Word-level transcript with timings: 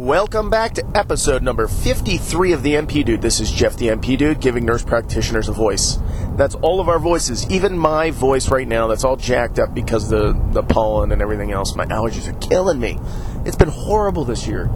Welcome 0.00 0.48
back 0.48 0.72
to 0.76 0.96
episode 0.96 1.42
number 1.42 1.68
53 1.68 2.52
of 2.52 2.62
the 2.62 2.72
NP 2.72 3.04
Dude. 3.04 3.20
This 3.20 3.38
is 3.38 3.52
Jeff 3.52 3.76
the 3.76 3.88
NP 3.88 4.16
Dude 4.16 4.40
giving 4.40 4.64
nurse 4.64 4.82
practitioners 4.82 5.50
a 5.50 5.52
voice. 5.52 5.98
That's 6.38 6.54
all 6.54 6.80
of 6.80 6.88
our 6.88 6.98
voices, 6.98 7.46
even 7.50 7.76
my 7.76 8.10
voice 8.10 8.48
right 8.48 8.66
now. 8.66 8.86
That's 8.86 9.04
all 9.04 9.16
jacked 9.16 9.58
up 9.58 9.74
because 9.74 10.08
the 10.08 10.32
the 10.52 10.62
pollen 10.62 11.12
and 11.12 11.20
everything 11.20 11.52
else. 11.52 11.76
My 11.76 11.84
allergies 11.84 12.26
are 12.26 12.38
killing 12.38 12.80
me. 12.80 12.98
It's 13.44 13.58
been 13.58 13.68
horrible 13.68 14.24
this 14.24 14.46
year, 14.46 14.68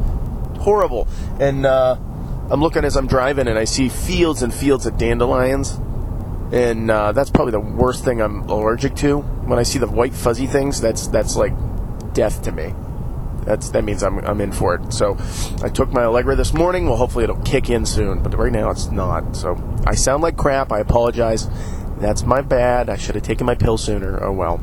horrible. 0.60 1.08
And 1.40 1.64
uh, 1.64 1.96
I'm 2.50 2.60
looking 2.60 2.84
as 2.84 2.94
I'm 2.94 3.06
driving, 3.06 3.48
and 3.48 3.58
I 3.58 3.64
see 3.64 3.88
fields 3.88 4.42
and 4.42 4.52
fields 4.52 4.84
of 4.84 4.98
dandelions, 4.98 5.70
and 6.52 6.90
uh, 6.90 7.12
that's 7.12 7.30
probably 7.30 7.52
the 7.52 7.60
worst 7.60 8.04
thing 8.04 8.20
I'm 8.20 8.42
allergic 8.42 8.94
to. 8.96 9.20
When 9.20 9.58
I 9.58 9.62
see 9.62 9.78
the 9.78 9.88
white 9.88 10.12
fuzzy 10.12 10.46
things, 10.46 10.82
that's 10.82 11.06
that's 11.06 11.34
like 11.34 11.54
death 12.12 12.42
to 12.42 12.52
me. 12.52 12.74
That's 13.44 13.70
that 13.70 13.84
means 13.84 14.02
I'm 14.02 14.18
I'm 14.20 14.40
in 14.40 14.52
for 14.52 14.74
it. 14.74 14.92
So 14.92 15.16
I 15.62 15.68
took 15.68 15.92
my 15.92 16.04
Allegra 16.04 16.36
this 16.36 16.54
morning. 16.54 16.86
Well, 16.86 16.96
hopefully 16.96 17.24
it'll 17.24 17.42
kick 17.42 17.70
in 17.70 17.86
soon, 17.86 18.22
but 18.22 18.36
right 18.36 18.52
now 18.52 18.70
it's 18.70 18.90
not. 18.90 19.36
So 19.36 19.56
I 19.86 19.94
sound 19.94 20.22
like 20.22 20.36
crap. 20.36 20.72
I 20.72 20.80
apologize. 20.80 21.48
That's 21.98 22.24
my 22.24 22.40
bad. 22.40 22.88
I 22.88 22.96
should 22.96 23.14
have 23.14 23.24
taken 23.24 23.46
my 23.46 23.54
pill 23.54 23.78
sooner. 23.78 24.22
Oh 24.22 24.32
well. 24.32 24.60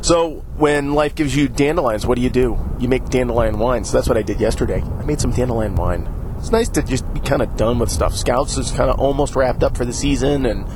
So 0.00 0.44
when 0.56 0.92
life 0.92 1.14
gives 1.14 1.34
you 1.34 1.48
dandelions, 1.48 2.06
what 2.06 2.16
do 2.16 2.22
you 2.22 2.30
do? 2.30 2.58
You 2.78 2.88
make 2.88 3.06
dandelion 3.06 3.58
wine. 3.58 3.84
So 3.84 3.96
that's 3.96 4.08
what 4.08 4.18
I 4.18 4.22
did 4.22 4.38
yesterday. 4.38 4.82
I 4.82 5.04
made 5.04 5.20
some 5.20 5.30
dandelion 5.30 5.76
wine. 5.76 6.08
It's 6.38 6.52
nice 6.52 6.68
to 6.70 6.82
just 6.82 7.10
be 7.14 7.20
kind 7.20 7.40
of 7.40 7.56
done 7.56 7.78
with 7.78 7.90
stuff. 7.90 8.14
Scouts 8.14 8.58
is 8.58 8.70
kind 8.70 8.90
of 8.90 9.00
almost 9.00 9.34
wrapped 9.34 9.62
up 9.62 9.76
for 9.78 9.86
the 9.86 9.94
season, 9.94 10.44
and 10.44 10.68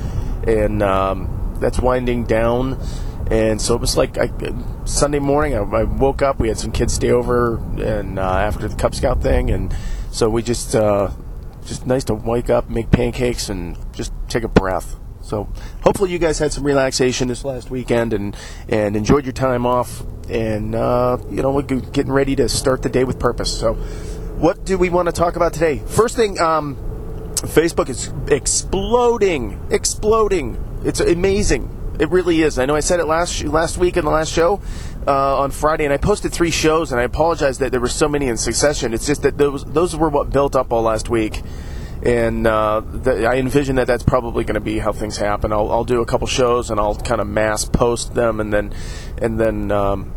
and 0.49 0.81
um, 0.81 1.57
that's 1.59 1.79
winding 1.79 2.23
down. 2.23 2.81
And 3.29 3.61
so 3.61 3.75
it 3.75 3.81
was 3.81 3.95
like 3.95 4.17
I, 4.17 4.31
Sunday 4.85 5.19
morning. 5.19 5.55
I, 5.55 5.59
I, 5.59 5.83
woke 5.83 6.21
up. 6.23 6.39
We 6.39 6.47
had 6.47 6.57
some 6.57 6.71
kids 6.71 6.93
stay 6.93 7.11
over, 7.11 7.57
and 7.79 8.17
uh, 8.17 8.23
after 8.23 8.67
the 8.67 8.75
Cub 8.75 8.95
Scout 8.95 9.21
thing, 9.21 9.51
and 9.51 9.75
so 10.11 10.29
we 10.29 10.41
just 10.41 10.75
uh, 10.75 11.11
just 11.63 11.85
nice 11.85 12.03
to 12.05 12.15
wake 12.15 12.49
up, 12.49 12.69
make 12.69 12.89
pancakes, 12.89 13.49
and 13.49 13.77
just 13.93 14.11
take 14.29 14.43
a 14.43 14.47
breath. 14.47 14.95
So 15.21 15.47
hopefully 15.83 16.11
you 16.11 16.17
guys 16.17 16.39
had 16.39 16.51
some 16.51 16.63
relaxation 16.63 17.27
this 17.27 17.45
last 17.45 17.69
weekend 17.69 18.13
and 18.13 18.35
and 18.67 18.95
enjoyed 18.95 19.25
your 19.25 19.33
time 19.33 19.65
off, 19.65 20.01
and 20.27 20.73
uh, 20.73 21.17
you 21.29 21.43
know 21.43 21.51
we're 21.51 21.61
getting 21.61 22.11
ready 22.11 22.35
to 22.37 22.49
start 22.49 22.81
the 22.81 22.89
day 22.89 23.03
with 23.03 23.19
purpose. 23.19 23.59
So 23.59 23.75
what 24.39 24.65
do 24.65 24.77
we 24.77 24.89
want 24.89 25.05
to 25.05 25.11
talk 25.11 25.35
about 25.35 25.53
today? 25.53 25.83
First 25.85 26.15
thing. 26.15 26.39
Um, 26.39 26.77
Facebook 27.41 27.87
is 27.87 28.11
exploding, 28.27 29.61
exploding. 29.69 30.57
It's 30.83 30.99
amazing. 30.99 31.78
It 31.99 32.09
really 32.09 32.41
is. 32.41 32.57
I 32.57 32.65
know 32.65 32.75
I 32.75 32.79
said 32.79 33.01
it 33.01 33.05
last 33.05 33.43
last 33.43 33.77
week 33.77 33.97
in 33.97 34.05
the 34.05 34.11
last 34.11 34.31
show 34.31 34.61
uh, 35.05 35.39
on 35.39 35.51
Friday, 35.51 35.83
and 35.83 35.93
I 35.93 35.97
posted 35.97 36.31
three 36.31 36.49
shows, 36.49 36.93
and 36.93 37.01
I 37.01 37.03
apologize 37.03 37.57
that 37.57 37.71
there 37.71 37.81
were 37.81 37.89
so 37.89 38.07
many 38.07 38.27
in 38.27 38.37
succession. 38.37 38.93
It's 38.93 39.05
just 39.05 39.21
that 39.23 39.37
those 39.37 39.65
those 39.65 39.97
were 39.97 40.07
what 40.07 40.29
built 40.29 40.55
up 40.55 40.71
all 40.71 40.83
last 40.83 41.09
week, 41.09 41.41
and 42.01 42.47
uh, 42.47 42.79
the, 42.79 43.27
I 43.27 43.35
envision 43.35 43.75
that 43.75 43.87
that's 43.87 44.03
probably 44.03 44.45
going 44.45 44.55
to 44.55 44.61
be 44.61 44.79
how 44.79 44.93
things 44.93 45.17
happen. 45.17 45.51
I'll, 45.51 45.69
I'll 45.69 45.83
do 45.83 46.01
a 46.01 46.05
couple 46.05 46.25
shows, 46.25 46.71
and 46.71 46.79
I'll 46.79 46.95
kind 46.95 47.19
of 47.19 47.27
mass 47.27 47.65
post 47.65 48.13
them, 48.13 48.39
and 48.39 48.53
then 48.53 48.73
and 49.21 49.37
then. 49.37 49.71
Um, 49.71 50.13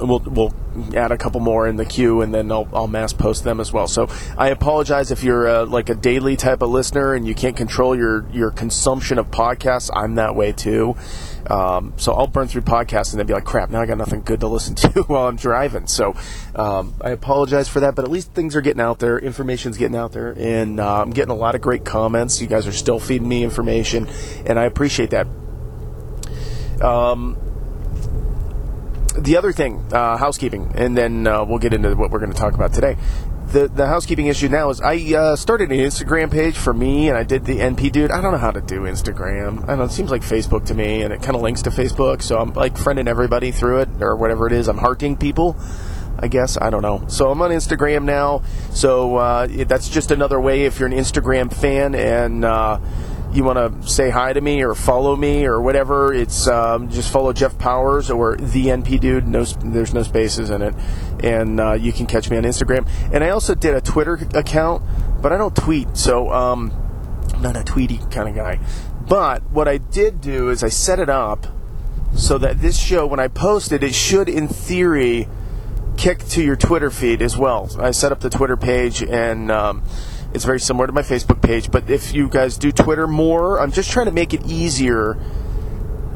we'll 0.00 0.20
we'll 0.20 0.54
add 0.94 1.12
a 1.12 1.18
couple 1.18 1.40
more 1.40 1.66
in 1.66 1.76
the 1.76 1.84
queue, 1.84 2.20
and 2.20 2.34
then 2.34 2.50
I'll, 2.50 2.68
I'll 2.72 2.88
mass 2.88 3.12
post 3.12 3.44
them 3.44 3.60
as 3.60 3.72
well. 3.72 3.86
So 3.86 4.08
I 4.36 4.48
apologize 4.48 5.10
if 5.10 5.22
you're 5.22 5.48
uh, 5.48 5.66
like 5.66 5.88
a 5.88 5.94
daily 5.94 6.36
type 6.36 6.62
of 6.62 6.70
listener 6.70 7.14
and 7.14 7.26
you 7.26 7.34
can't 7.34 7.56
control 7.56 7.96
your 7.96 8.26
your 8.32 8.50
consumption 8.50 9.18
of 9.18 9.30
podcasts. 9.30 9.90
I'm 9.92 10.16
that 10.16 10.34
way 10.34 10.52
too. 10.52 10.96
Um, 11.46 11.92
so 11.96 12.12
I'll 12.12 12.26
burn 12.26 12.48
through 12.48 12.62
podcasts 12.62 13.12
and 13.12 13.18
then 13.18 13.26
be 13.26 13.34
like, 13.34 13.44
crap, 13.44 13.68
now 13.70 13.80
I 13.80 13.86
got 13.86 13.98
nothing 13.98 14.22
good 14.22 14.40
to 14.40 14.48
listen 14.48 14.74
to 14.76 15.02
while 15.02 15.28
I'm 15.28 15.36
driving. 15.36 15.86
So 15.86 16.14
um, 16.54 16.94
I 17.00 17.10
apologize 17.10 17.68
for 17.68 17.80
that, 17.80 17.94
but 17.94 18.04
at 18.04 18.10
least 18.10 18.32
things 18.32 18.56
are 18.56 18.60
getting 18.60 18.80
out 18.80 18.98
there, 18.98 19.18
information's 19.18 19.76
getting 19.76 19.96
out 19.96 20.12
there, 20.12 20.34
and 20.38 20.80
uh, 20.80 21.02
I'm 21.02 21.10
getting 21.10 21.32
a 21.32 21.36
lot 21.36 21.54
of 21.54 21.60
great 21.60 21.84
comments. 21.84 22.40
You 22.40 22.46
guys 22.46 22.66
are 22.66 22.72
still 22.72 22.98
feeding 22.98 23.28
me 23.28 23.44
information, 23.44 24.08
and 24.46 24.58
I 24.58 24.64
appreciate 24.64 25.10
that. 25.10 25.26
Um, 26.82 27.36
the 29.16 29.36
other 29.36 29.52
thing, 29.52 29.84
uh, 29.92 30.16
housekeeping, 30.16 30.72
and 30.74 30.96
then 30.96 31.26
uh, 31.26 31.44
we'll 31.44 31.58
get 31.58 31.72
into 31.72 31.94
what 31.94 32.10
we're 32.10 32.18
going 32.18 32.32
to 32.32 32.38
talk 32.38 32.54
about 32.54 32.72
today. 32.72 32.96
The, 33.52 33.68
the 33.68 33.86
housekeeping 33.86 34.26
issue 34.26 34.48
now 34.48 34.70
is 34.70 34.80
I 34.80 34.96
uh, 35.14 35.36
started 35.36 35.70
an 35.70 35.78
Instagram 35.78 36.30
page 36.30 36.56
for 36.56 36.74
me, 36.74 37.08
and 37.08 37.16
I 37.16 37.22
did 37.22 37.44
the 37.44 37.58
NP 37.58 37.92
dude. 37.92 38.10
I 38.10 38.20
don't 38.20 38.32
know 38.32 38.38
how 38.38 38.50
to 38.50 38.60
do 38.60 38.80
Instagram. 38.80 39.62
I 39.62 39.66
don't 39.66 39.78
know. 39.78 39.84
It 39.84 39.92
seems 39.92 40.10
like 40.10 40.22
Facebook 40.22 40.66
to 40.66 40.74
me, 40.74 41.02
and 41.02 41.12
it 41.12 41.22
kind 41.22 41.36
of 41.36 41.42
links 41.42 41.62
to 41.62 41.70
Facebook. 41.70 42.22
So 42.22 42.38
I'm 42.38 42.52
like 42.54 42.74
friending 42.74 43.06
everybody 43.08 43.52
through 43.52 43.80
it, 43.80 43.88
or 44.00 44.16
whatever 44.16 44.46
it 44.46 44.52
is. 44.52 44.68
I'm 44.68 44.78
hearting 44.78 45.16
people. 45.16 45.56
I 46.18 46.28
guess 46.28 46.56
I 46.60 46.70
don't 46.70 46.82
know. 46.82 47.04
So 47.08 47.30
I'm 47.30 47.42
on 47.42 47.50
Instagram 47.50 48.04
now. 48.04 48.42
So 48.70 49.16
uh, 49.16 49.46
that's 49.66 49.88
just 49.88 50.10
another 50.10 50.40
way 50.40 50.64
if 50.64 50.78
you're 50.78 50.88
an 50.88 50.94
Instagram 50.94 51.52
fan 51.52 51.94
and 51.94 52.44
uh, 52.44 52.78
you 53.36 53.44
want 53.44 53.82
to 53.82 53.88
say 53.88 54.10
hi 54.10 54.32
to 54.32 54.40
me 54.40 54.62
or 54.62 54.74
follow 54.74 55.16
me 55.16 55.46
or 55.46 55.60
whatever, 55.60 56.12
it's 56.12 56.46
um, 56.46 56.90
just 56.90 57.12
follow 57.12 57.32
Jeff 57.32 57.58
Powers 57.58 58.10
or 58.10 58.36
the 58.36 58.66
NP 58.66 59.00
Dude. 59.00 59.26
No, 59.26 59.44
there's 59.44 59.94
no 59.94 60.02
spaces 60.02 60.50
in 60.50 60.62
it, 60.62 60.74
and 61.22 61.60
uh, 61.60 61.72
you 61.72 61.92
can 61.92 62.06
catch 62.06 62.30
me 62.30 62.36
on 62.36 62.44
Instagram. 62.44 62.88
And 63.12 63.24
I 63.24 63.30
also 63.30 63.54
did 63.54 63.74
a 63.74 63.80
Twitter 63.80 64.14
account, 64.34 64.82
but 65.20 65.32
I 65.32 65.36
don't 65.36 65.54
tweet, 65.54 65.96
so 65.96 66.30
um, 66.32 66.72
I'm 67.32 67.42
not 67.42 67.56
a 67.56 67.64
tweety 67.64 67.98
kind 68.10 68.28
of 68.28 68.34
guy. 68.34 68.60
But 69.08 69.42
what 69.50 69.68
I 69.68 69.78
did 69.78 70.20
do 70.20 70.50
is 70.50 70.62
I 70.62 70.68
set 70.68 70.98
it 70.98 71.08
up 71.10 71.46
so 72.14 72.38
that 72.38 72.60
this 72.60 72.78
show, 72.78 73.06
when 73.06 73.20
I 73.20 73.28
post 73.28 73.72
it, 73.72 73.82
it 73.82 73.94
should, 73.94 74.28
in 74.28 74.48
theory, 74.48 75.28
kick 75.96 76.20
to 76.28 76.42
your 76.42 76.56
Twitter 76.56 76.90
feed 76.90 77.20
as 77.20 77.36
well. 77.36 77.70
I 77.78 77.90
set 77.90 78.12
up 78.12 78.20
the 78.20 78.30
Twitter 78.30 78.56
page 78.56 79.02
and. 79.02 79.50
Um, 79.50 79.82
it's 80.34 80.44
very 80.44 80.60
similar 80.60 80.86
to 80.88 80.92
my 80.92 81.02
Facebook 81.02 81.40
page, 81.40 81.70
but 81.70 81.88
if 81.88 82.12
you 82.12 82.28
guys 82.28 82.58
do 82.58 82.72
Twitter 82.72 83.06
more, 83.06 83.60
I'm 83.60 83.70
just 83.70 83.90
trying 83.90 84.06
to 84.06 84.12
make 84.12 84.34
it 84.34 84.44
easier 84.46 85.16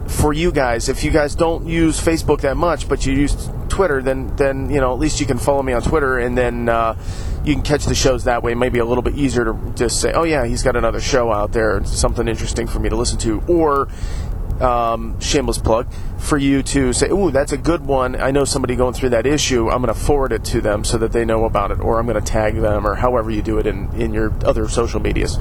for 0.09 0.33
you 0.33 0.51
guys. 0.51 0.89
If 0.89 1.05
you 1.05 1.11
guys 1.11 1.37
don't 1.37 1.67
use 1.67 2.01
Facebook 2.01 2.41
that 2.41 2.57
much, 2.57 2.89
but 2.89 3.07
you 3.07 3.13
use 3.13 3.49
Twitter, 3.69 4.03
then 4.03 4.35
then 4.37 4.71
you 4.71 4.81
know 4.81 4.93
at 4.93 4.99
least 4.99 5.21
you 5.21 5.27
can 5.27 5.39
follow 5.39 5.63
me 5.63 5.73
on 5.73 5.83
Twitter, 5.83 6.19
and 6.19 6.37
then 6.37 6.69
uh, 6.69 6.97
you 7.45 7.55
can 7.55 7.63
catch 7.63 7.85
the 7.85 7.95
shows 7.95 8.25
that 8.25 8.43
way. 8.43 8.55
Maybe 8.55 8.81
a 8.81 8.85
little 8.85 9.03
bit 9.03 9.15
easier 9.15 9.45
to 9.45 9.73
just 9.77 10.01
say, 10.01 10.13
oh 10.13 10.25
yeah, 10.25 10.45
he's 10.45 10.65
got 10.65 10.75
another 10.75 11.01
show 11.01 11.33
out 11.33 11.53
there, 11.53 11.85
something 11.85 12.27
interesting 12.27 12.67
for 12.67 12.81
me 12.81 12.89
to 12.89 12.97
listen 12.97 13.19
to, 13.19 13.41
or 13.47 13.89
um, 14.61 15.21
shameless 15.21 15.59
plug 15.59 15.87
for 16.19 16.37
you 16.37 16.63
to 16.63 16.93
say, 16.93 17.09
"Ooh, 17.09 17.31
that's 17.31 17.53
a 17.53 17.57
good 17.57 17.87
one. 17.87 18.21
I 18.21 18.31
know 18.31 18.45
somebody 18.45 18.77
going 18.77 18.95
through 18.95 19.11
that 19.11 19.27
issue. 19.27 19.69
I'm 19.69 19.83
going 19.83 19.95
to 19.95 20.01
forward 20.01 20.33
it 20.33 20.45
to 20.47 20.61
them 20.61 20.85
so 20.85 20.99
that 20.99 21.13
they 21.13 21.25
know 21.25 21.45
about 21.45 21.71
it, 21.71 21.81
or 21.81 21.99
I'm 21.99 22.07
going 22.07 22.23
to 22.23 22.27
tag 22.27 22.57
them, 22.57 22.87
or 22.87 22.97
however 22.97 23.31
you 23.31 23.43
do 23.43 23.59
it 23.59 23.67
in 23.67 23.89
in 24.01 24.13
your 24.13 24.33
other 24.45 24.69
social 24.69 25.01
medias." 25.01 25.39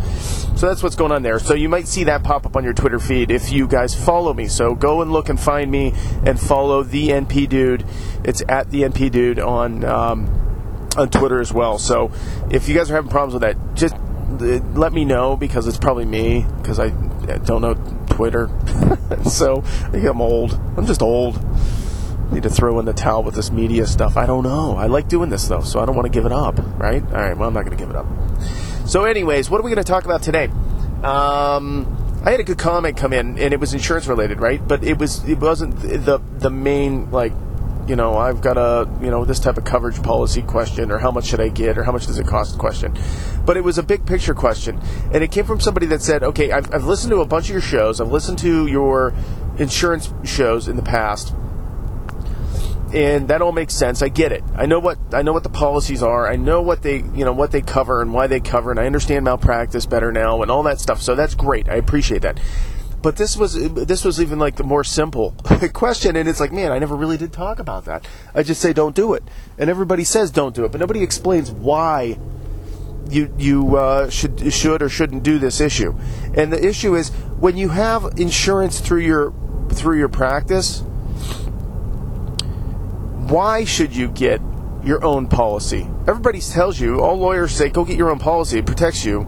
So 0.55 0.67
that's 0.67 0.83
what's 0.83 0.95
going 0.95 1.11
on 1.11 1.23
there. 1.23 1.39
So 1.39 1.53
you 1.53 1.69
might 1.69 1.87
see 1.87 2.03
that 2.05 2.23
pop 2.23 2.45
up 2.45 2.55
on 2.55 2.63
your 2.63 2.73
Twitter 2.73 2.99
feed 2.99 3.31
if 3.31 3.51
you 3.51 3.67
guys 3.67 3.93
follow 3.93 4.33
me. 4.33 4.47
So 4.47 4.75
go 4.75 5.01
and 5.01 5.11
look 5.11 5.29
and 5.29 5.39
find 5.39 5.71
me 5.71 5.93
and 6.25 6.39
follow 6.39 6.83
the 6.83 7.09
NP 7.09 7.49
Dude. 7.49 7.85
It's 8.23 8.41
at 8.47 8.71
the 8.71 8.81
NP 8.83 9.11
Dude 9.11 9.39
on. 9.39 9.83
Um, 9.83 10.43
on 10.97 11.09
Twitter 11.09 11.39
as 11.39 11.53
well. 11.53 11.77
So 11.77 12.11
if 12.49 12.67
you 12.67 12.73
guys 12.73 12.89
are 12.89 12.95
having 12.95 13.11
problems 13.11 13.33
with 13.33 13.43
that, 13.43 13.75
just 13.75 13.93
uh, 13.93 14.59
let 14.73 14.93
me 14.93 15.05
know 15.05 15.37
because 15.37 15.67
it's 15.67 15.77
probably 15.77 16.05
me 16.05 16.45
because 16.59 16.79
I 16.79 16.89
don't 16.89 17.61
know 17.61 17.96
Twitter. 18.17 18.49
so 19.29 19.61
I 19.61 19.89
think 19.91 20.05
I'm 20.05 20.21
old. 20.21 20.59
I'm 20.75 20.87
just 20.87 21.03
old. 21.03 21.39
Need 22.31 22.43
to 22.43 22.49
throw 22.49 22.79
in 22.79 22.85
the 22.85 22.93
towel 22.93 23.21
with 23.21 23.35
this 23.35 23.51
media 23.51 23.85
stuff. 23.85 24.17
I 24.17 24.25
don't 24.25 24.43
know. 24.43 24.75
I 24.75 24.87
like 24.87 25.07
doing 25.07 25.29
this 25.29 25.47
though, 25.47 25.61
so 25.61 25.79
I 25.79 25.85
don't 25.85 25.95
want 25.95 26.07
to 26.07 26.11
give 26.11 26.25
it 26.25 26.31
up. 26.31 26.57
Right? 26.79 27.03
All 27.03 27.11
right. 27.11 27.37
Well, 27.37 27.47
I'm 27.47 27.53
not 27.53 27.63
going 27.65 27.77
to 27.77 27.81
give 27.81 27.91
it 27.91 27.95
up. 27.95 28.07
So, 28.87 29.05
anyways, 29.05 29.51
what 29.51 29.61
are 29.61 29.63
we 29.63 29.69
going 29.69 29.83
to 29.83 29.89
talk 29.89 30.05
about 30.05 30.23
today? 30.23 30.45
Um, 31.03 32.21
I 32.25 32.31
had 32.31 32.39
a 32.39 32.43
good 32.43 32.57
comment 32.57 32.97
come 32.97 33.13
in, 33.13 33.37
and 33.37 33.53
it 33.53 33.59
was 33.59 33.73
insurance 33.73 34.07
related, 34.07 34.41
right? 34.41 34.67
But 34.67 34.83
it 34.83 34.97
was 34.97 35.23
it 35.29 35.37
wasn't 35.37 35.79
the 35.79 36.19
the 36.39 36.49
main 36.49 37.11
like 37.11 37.33
you 37.87 37.95
know, 37.95 38.17
I've 38.17 38.41
got 38.41 38.57
a, 38.57 38.89
you 39.01 39.09
know, 39.09 39.23
this 39.23 39.39
type 39.39 39.57
of 39.57 39.63
coverage 39.63 40.01
policy 40.03 40.41
question, 40.41 40.91
or 40.91 40.97
how 40.97 41.11
much 41.11 41.25
should 41.25 41.39
I 41.39 41.49
get, 41.49 41.77
or 41.77 41.83
how 41.83 41.91
much 41.91 42.07
does 42.07 42.19
it 42.19 42.27
cost 42.27 42.57
question. 42.57 42.97
But 43.45 43.57
it 43.57 43.63
was 43.63 43.77
a 43.77 43.83
big 43.83 44.05
picture 44.05 44.33
question. 44.33 44.79
And 45.13 45.23
it 45.23 45.31
came 45.31 45.45
from 45.45 45.59
somebody 45.59 45.85
that 45.87 46.01
said, 46.01 46.23
okay, 46.23 46.51
I've, 46.51 46.73
I've 46.73 46.83
listened 46.83 47.11
to 47.11 47.21
a 47.21 47.25
bunch 47.25 47.45
of 47.45 47.51
your 47.51 47.61
shows, 47.61 48.01
I've 48.01 48.11
listened 48.11 48.39
to 48.39 48.67
your 48.67 49.13
insurance 49.57 50.13
shows 50.23 50.67
in 50.67 50.75
the 50.75 50.83
past. 50.83 51.33
And 52.93 53.27
that 53.27 53.41
all 53.41 53.51
makes 53.51 53.73
sense. 53.73 54.01
I 54.01 54.07
get 54.07 54.31
it. 54.31 54.45
I 54.55 54.65
know 54.65 54.79
what 54.79 54.97
I 55.11 55.21
know 55.21 55.33
what 55.33 55.43
the 55.43 55.49
policies 55.49 56.01
are. 56.01 56.25
I 56.25 56.37
know 56.37 56.61
what 56.61 56.83
they 56.83 56.99
you 56.99 57.25
know 57.25 57.33
what 57.33 57.51
they 57.51 57.59
cover 57.59 58.01
and 58.01 58.13
why 58.13 58.27
they 58.27 58.39
cover, 58.39 58.71
and 58.71 58.79
I 58.79 58.85
understand 58.85 59.25
malpractice 59.25 59.85
better 59.85 60.09
now 60.13 60.41
and 60.41 60.49
all 60.49 60.63
that 60.63 60.79
stuff. 60.79 61.01
So 61.01 61.13
that's 61.13 61.35
great. 61.35 61.67
I 61.67 61.75
appreciate 61.75 62.21
that 62.21 62.39
but 63.01 63.15
this 63.15 63.37
was 63.37 63.53
this 63.53 64.03
was 64.03 64.19
even 64.19 64.39
like 64.39 64.55
the 64.55 64.63
more 64.63 64.83
simple 64.83 65.35
question 65.73 66.15
and 66.15 66.27
it's 66.27 66.39
like 66.39 66.51
man 66.51 66.71
i 66.71 66.79
never 66.79 66.95
really 66.95 67.17
did 67.17 67.31
talk 67.31 67.59
about 67.59 67.85
that. 67.85 68.07
I 68.33 68.43
just 68.43 68.61
say 68.61 68.73
don't 68.73 68.95
do 68.95 69.13
it. 69.13 69.23
And 69.57 69.69
everybody 69.69 70.03
says 70.03 70.31
don't 70.31 70.55
do 70.55 70.65
it. 70.65 70.71
But 70.71 70.81
nobody 70.81 71.03
explains 71.03 71.51
why 71.51 72.17
you 73.09 73.33
you 73.37 73.77
uh, 73.77 74.09
should 74.09 74.51
should 74.51 74.81
or 74.81 74.89
shouldn't 74.89 75.23
do 75.23 75.39
this 75.39 75.61
issue. 75.61 75.95
And 76.35 76.51
the 76.51 76.63
issue 76.63 76.95
is 76.95 77.09
when 77.39 77.57
you 77.57 77.69
have 77.69 78.13
insurance 78.17 78.79
through 78.79 79.01
your 79.01 79.33
through 79.69 79.97
your 79.97 80.09
practice 80.09 80.83
why 83.27 83.65
should 83.65 83.93
you 83.93 84.07
get 84.07 84.41
your 84.83 85.03
own 85.03 85.27
policy. 85.27 85.85
Everybody 86.07 86.39
tells 86.39 86.79
you, 86.79 87.01
all 87.01 87.17
lawyers 87.17 87.51
say, 87.51 87.67
go 87.67 87.83
get 87.83 87.97
your 87.97 88.09
own 88.09 88.19
policy, 88.19 88.59
it 88.59 88.65
protects 88.65 89.03
you. 89.03 89.27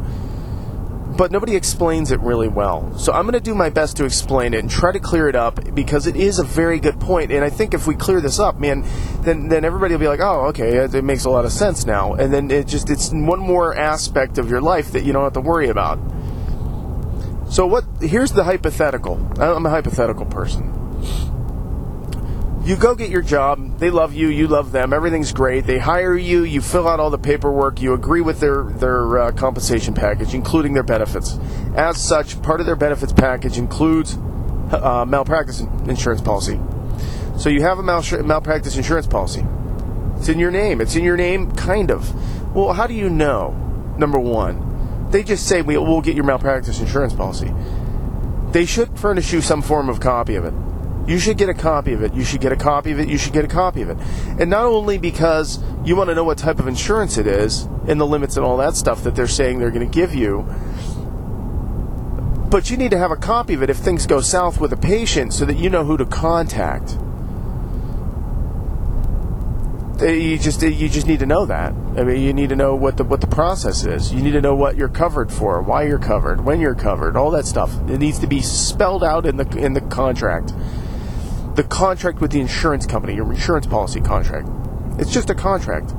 But 1.20 1.34
nobody 1.34 1.58
explains 1.58 2.14
it 2.14 2.22
really 2.22 2.48
well. 2.48 2.98
So 2.98 3.12
I'm 3.12 3.24
going 3.24 3.34
to 3.34 3.42
do 3.42 3.54
my 3.54 3.70
best 3.70 3.98
to 3.98 4.06
explain 4.06 4.54
it 4.54 4.60
and 4.60 4.72
try 4.72 4.94
to 4.94 5.02
clear 5.02 5.28
it 5.28 5.36
up 5.36 5.76
because 5.76 6.08
it 6.08 6.16
is 6.16 6.40
a 6.40 6.46
very 6.46 6.80
good 6.80 6.98
point. 6.98 7.34
And 7.34 7.44
I 7.44 7.50
think 7.50 7.74
if 7.74 7.88
we 7.88 7.96
clear 7.96 8.22
this 8.22 8.40
up, 8.40 8.58
man, 8.58 8.86
then 9.24 9.50
then 9.50 9.66
everybody 9.66 9.94
will 9.94 10.00
be 10.00 10.08
like, 10.08 10.22
oh, 10.22 10.46
okay, 10.46 10.78
it 10.78 11.04
makes 11.04 11.26
a 11.26 11.30
lot 11.30 11.44
of 11.44 11.52
sense 11.52 11.86
now. 11.86 12.14
And 12.14 12.34
then 12.34 12.50
it 12.50 12.68
just 12.68 12.90
it's 12.90 13.10
one 13.12 13.42
more 13.42 13.78
aspect 13.78 14.38
of 14.38 14.50
your 14.50 14.62
life 14.62 14.94
that 14.94 15.04
you 15.04 15.12
don't 15.12 15.26
have 15.26 15.34
to 15.34 15.42
worry 15.42 15.68
about. 15.68 16.00
So 17.50 17.68
what? 17.68 17.84
Here's 18.00 18.32
the 18.32 18.46
hypothetical. 18.46 19.16
I'm 19.42 19.66
a 19.66 19.70
hypothetical 19.70 20.26
person 20.26 20.79
you 22.70 22.76
go 22.76 22.94
get 22.94 23.10
your 23.10 23.24
job. 23.24 23.80
They 23.80 23.90
love 23.90 24.14
you. 24.14 24.28
You 24.28 24.48
love 24.48 24.72
them. 24.72 24.94
Everything's 24.94 25.34
great. 25.34 25.66
They 25.66 25.80
hire 25.80 26.16
you. 26.16 26.44
You 26.44 26.62
fill 26.62 26.88
out 26.88 27.00
all 27.00 27.10
the 27.10 27.18
paperwork. 27.18 27.82
You 27.82 27.96
agree 27.96 28.22
with 28.22 28.40
their 28.40 28.64
their 28.64 29.18
uh, 29.18 29.32
compensation 29.32 29.96
package, 29.96 30.36
including 30.36 30.76
their 30.76 30.84
benefits. 30.84 31.40
As 31.74 32.00
such, 32.00 32.40
part 32.44 32.60
of 32.60 32.68
their 32.68 32.76
benefits 32.76 33.12
package 33.12 33.58
includes 33.58 34.20
uh, 34.72 35.04
malpractice 35.08 35.62
insurance 35.62 36.22
policy. 36.22 36.60
So 37.40 37.50
you 37.50 37.64
have 37.64 37.80
a 37.80 37.84
mal- 37.84 38.04
malpractice 38.24 38.78
insurance 38.78 39.08
policy. 39.08 39.44
It's 40.18 40.30
in 40.30 40.38
your 40.38 40.52
name. 40.52 40.80
It's 40.80 40.96
in 40.96 41.04
your 41.04 41.18
name, 41.18 41.52
kind 41.54 41.90
of. 41.90 42.56
Well, 42.56 42.74
how 42.74 42.86
do 42.86 42.94
you 42.94 43.10
know? 43.10 43.50
Number 43.98 44.20
one, 44.20 45.10
they 45.10 45.24
just 45.24 45.48
say 45.48 45.64
we, 45.64 45.76
we'll 45.80 46.02
get 46.02 46.16
your 46.16 46.26
malpractice 46.26 46.80
insurance 46.80 47.16
policy. 47.16 47.52
They 48.52 48.66
should 48.66 49.00
furnish 49.00 49.34
you 49.34 49.42
some 49.42 49.64
form 49.64 49.90
of 49.90 50.00
copy 50.00 50.36
of 50.36 50.46
it. 50.46 50.54
You 51.10 51.18
should 51.18 51.40
get 51.40 51.50
a 51.50 51.56
copy 51.56 51.94
of 51.94 52.04
it. 52.04 52.14
You 52.14 52.24
should 52.24 52.40
get 52.40 52.52
a 52.52 52.56
copy 52.56 52.92
of 52.92 53.00
it. 53.00 53.10
You 53.10 53.18
should 53.18 53.34
get 53.34 53.44
a 53.44 53.48
copy 53.48 53.82
of 53.82 53.90
it. 53.90 53.98
And 54.40 54.48
not 54.48 54.66
only 54.66 55.00
because 55.00 55.58
you 55.84 55.96
want 55.96 56.10
to 56.12 56.16
know 56.16 56.24
what 56.24 56.38
type 56.38 56.60
of 56.60 56.68
insurance 56.68 57.18
it 57.18 57.26
is 57.26 57.64
and 57.88 58.00
the 58.00 58.06
limits 58.06 58.38
and 58.38 58.46
all 58.46 58.58
that 58.58 58.76
stuff 58.76 59.04
that 59.06 59.16
they're 59.16 59.26
saying 59.26 59.58
they're 59.58 59.72
going 59.72 59.90
to 59.90 59.92
give 59.92 60.14
you, 60.14 60.44
but 62.52 62.70
you 62.70 62.78
need 62.78 62.92
to 62.92 62.98
have 63.00 63.10
a 63.10 63.16
copy 63.16 63.56
of 63.56 63.64
it 63.64 63.72
if 63.72 63.78
things 63.78 64.06
go 64.06 64.22
south 64.22 64.62
with 64.62 64.72
a 64.72 64.78
patient 64.78 65.34
so 65.34 65.46
that 65.46 65.58
you 65.58 65.68
know 65.68 65.84
who 65.84 65.98
to 65.98 66.06
contact. 66.06 66.92
You 70.00 70.38
just 70.38 70.62
you 70.62 70.90
just 70.90 71.08
need 71.08 71.22
to 71.22 71.26
know 71.26 71.48
that. 71.48 71.74
I 71.98 72.04
mean, 72.04 72.22
you 72.22 72.34
need 72.34 72.50
to 72.50 72.56
know 72.56 72.76
what 72.76 72.98
the 72.98 73.04
what 73.04 73.20
the 73.20 73.28
process 73.28 73.84
is. 73.84 74.14
You 74.14 74.22
need 74.22 74.32
to 74.34 74.42
know 74.42 74.56
what 74.56 74.78
you're 74.78 74.88
covered 74.88 75.32
for, 75.32 75.60
why 75.64 75.88
you're 75.88 75.98
covered, 75.98 76.46
when 76.46 76.62
you're 76.62 76.76
covered, 76.76 77.18
all 77.18 77.32
that 77.32 77.48
stuff. 77.48 77.74
It 77.90 77.98
needs 77.98 78.20
to 78.20 78.28
be 78.28 78.42
spelled 78.42 79.04
out 79.04 79.26
in 79.26 79.38
the 79.38 79.58
in 79.58 79.74
the 79.74 79.82
contract 79.82 80.54
the 81.60 81.68
contract 81.68 82.22
with 82.22 82.32
the 82.32 82.40
insurance 82.40 82.86
company, 82.86 83.14
your 83.16 83.30
insurance 83.34 83.68
policy 83.68 84.00
contract. 84.00 84.48
It's 84.98 85.12
just 85.12 85.30
a 85.30 85.36
contract. 85.36 85.90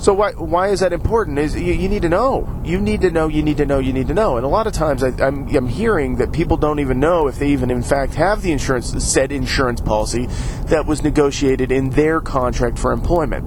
So 0.00 0.14
why 0.14 0.32
why 0.32 0.68
is 0.68 0.80
that 0.80 0.94
important? 0.94 1.38
Is 1.38 1.54
you, 1.54 1.74
you, 1.74 1.90
need 1.90 2.00
to 2.00 2.08
know. 2.08 2.48
You 2.64 2.80
need 2.80 3.02
to 3.02 3.10
know. 3.10 3.28
You 3.28 3.42
need 3.42 3.58
to 3.58 3.66
know. 3.66 3.78
You 3.78 3.92
need 3.92 4.08
to 4.08 4.14
know. 4.14 4.38
And 4.38 4.46
a 4.46 4.48
lot 4.48 4.66
of 4.66 4.72
times, 4.72 5.02
I, 5.02 5.08
I'm, 5.22 5.54
I'm 5.54 5.68
hearing 5.68 6.16
that 6.16 6.32
people 6.32 6.56
don't 6.56 6.78
even 6.78 6.98
know 6.98 7.28
if 7.28 7.38
they 7.38 7.48
even 7.48 7.70
in 7.70 7.82
fact 7.82 8.14
have 8.14 8.40
the 8.40 8.52
insurance 8.52 9.04
said 9.04 9.32
insurance 9.32 9.82
policy 9.82 10.24
that 10.68 10.86
was 10.86 11.02
negotiated 11.02 11.70
in 11.70 11.90
their 11.90 12.22
contract 12.22 12.78
for 12.78 12.90
employment. 12.90 13.44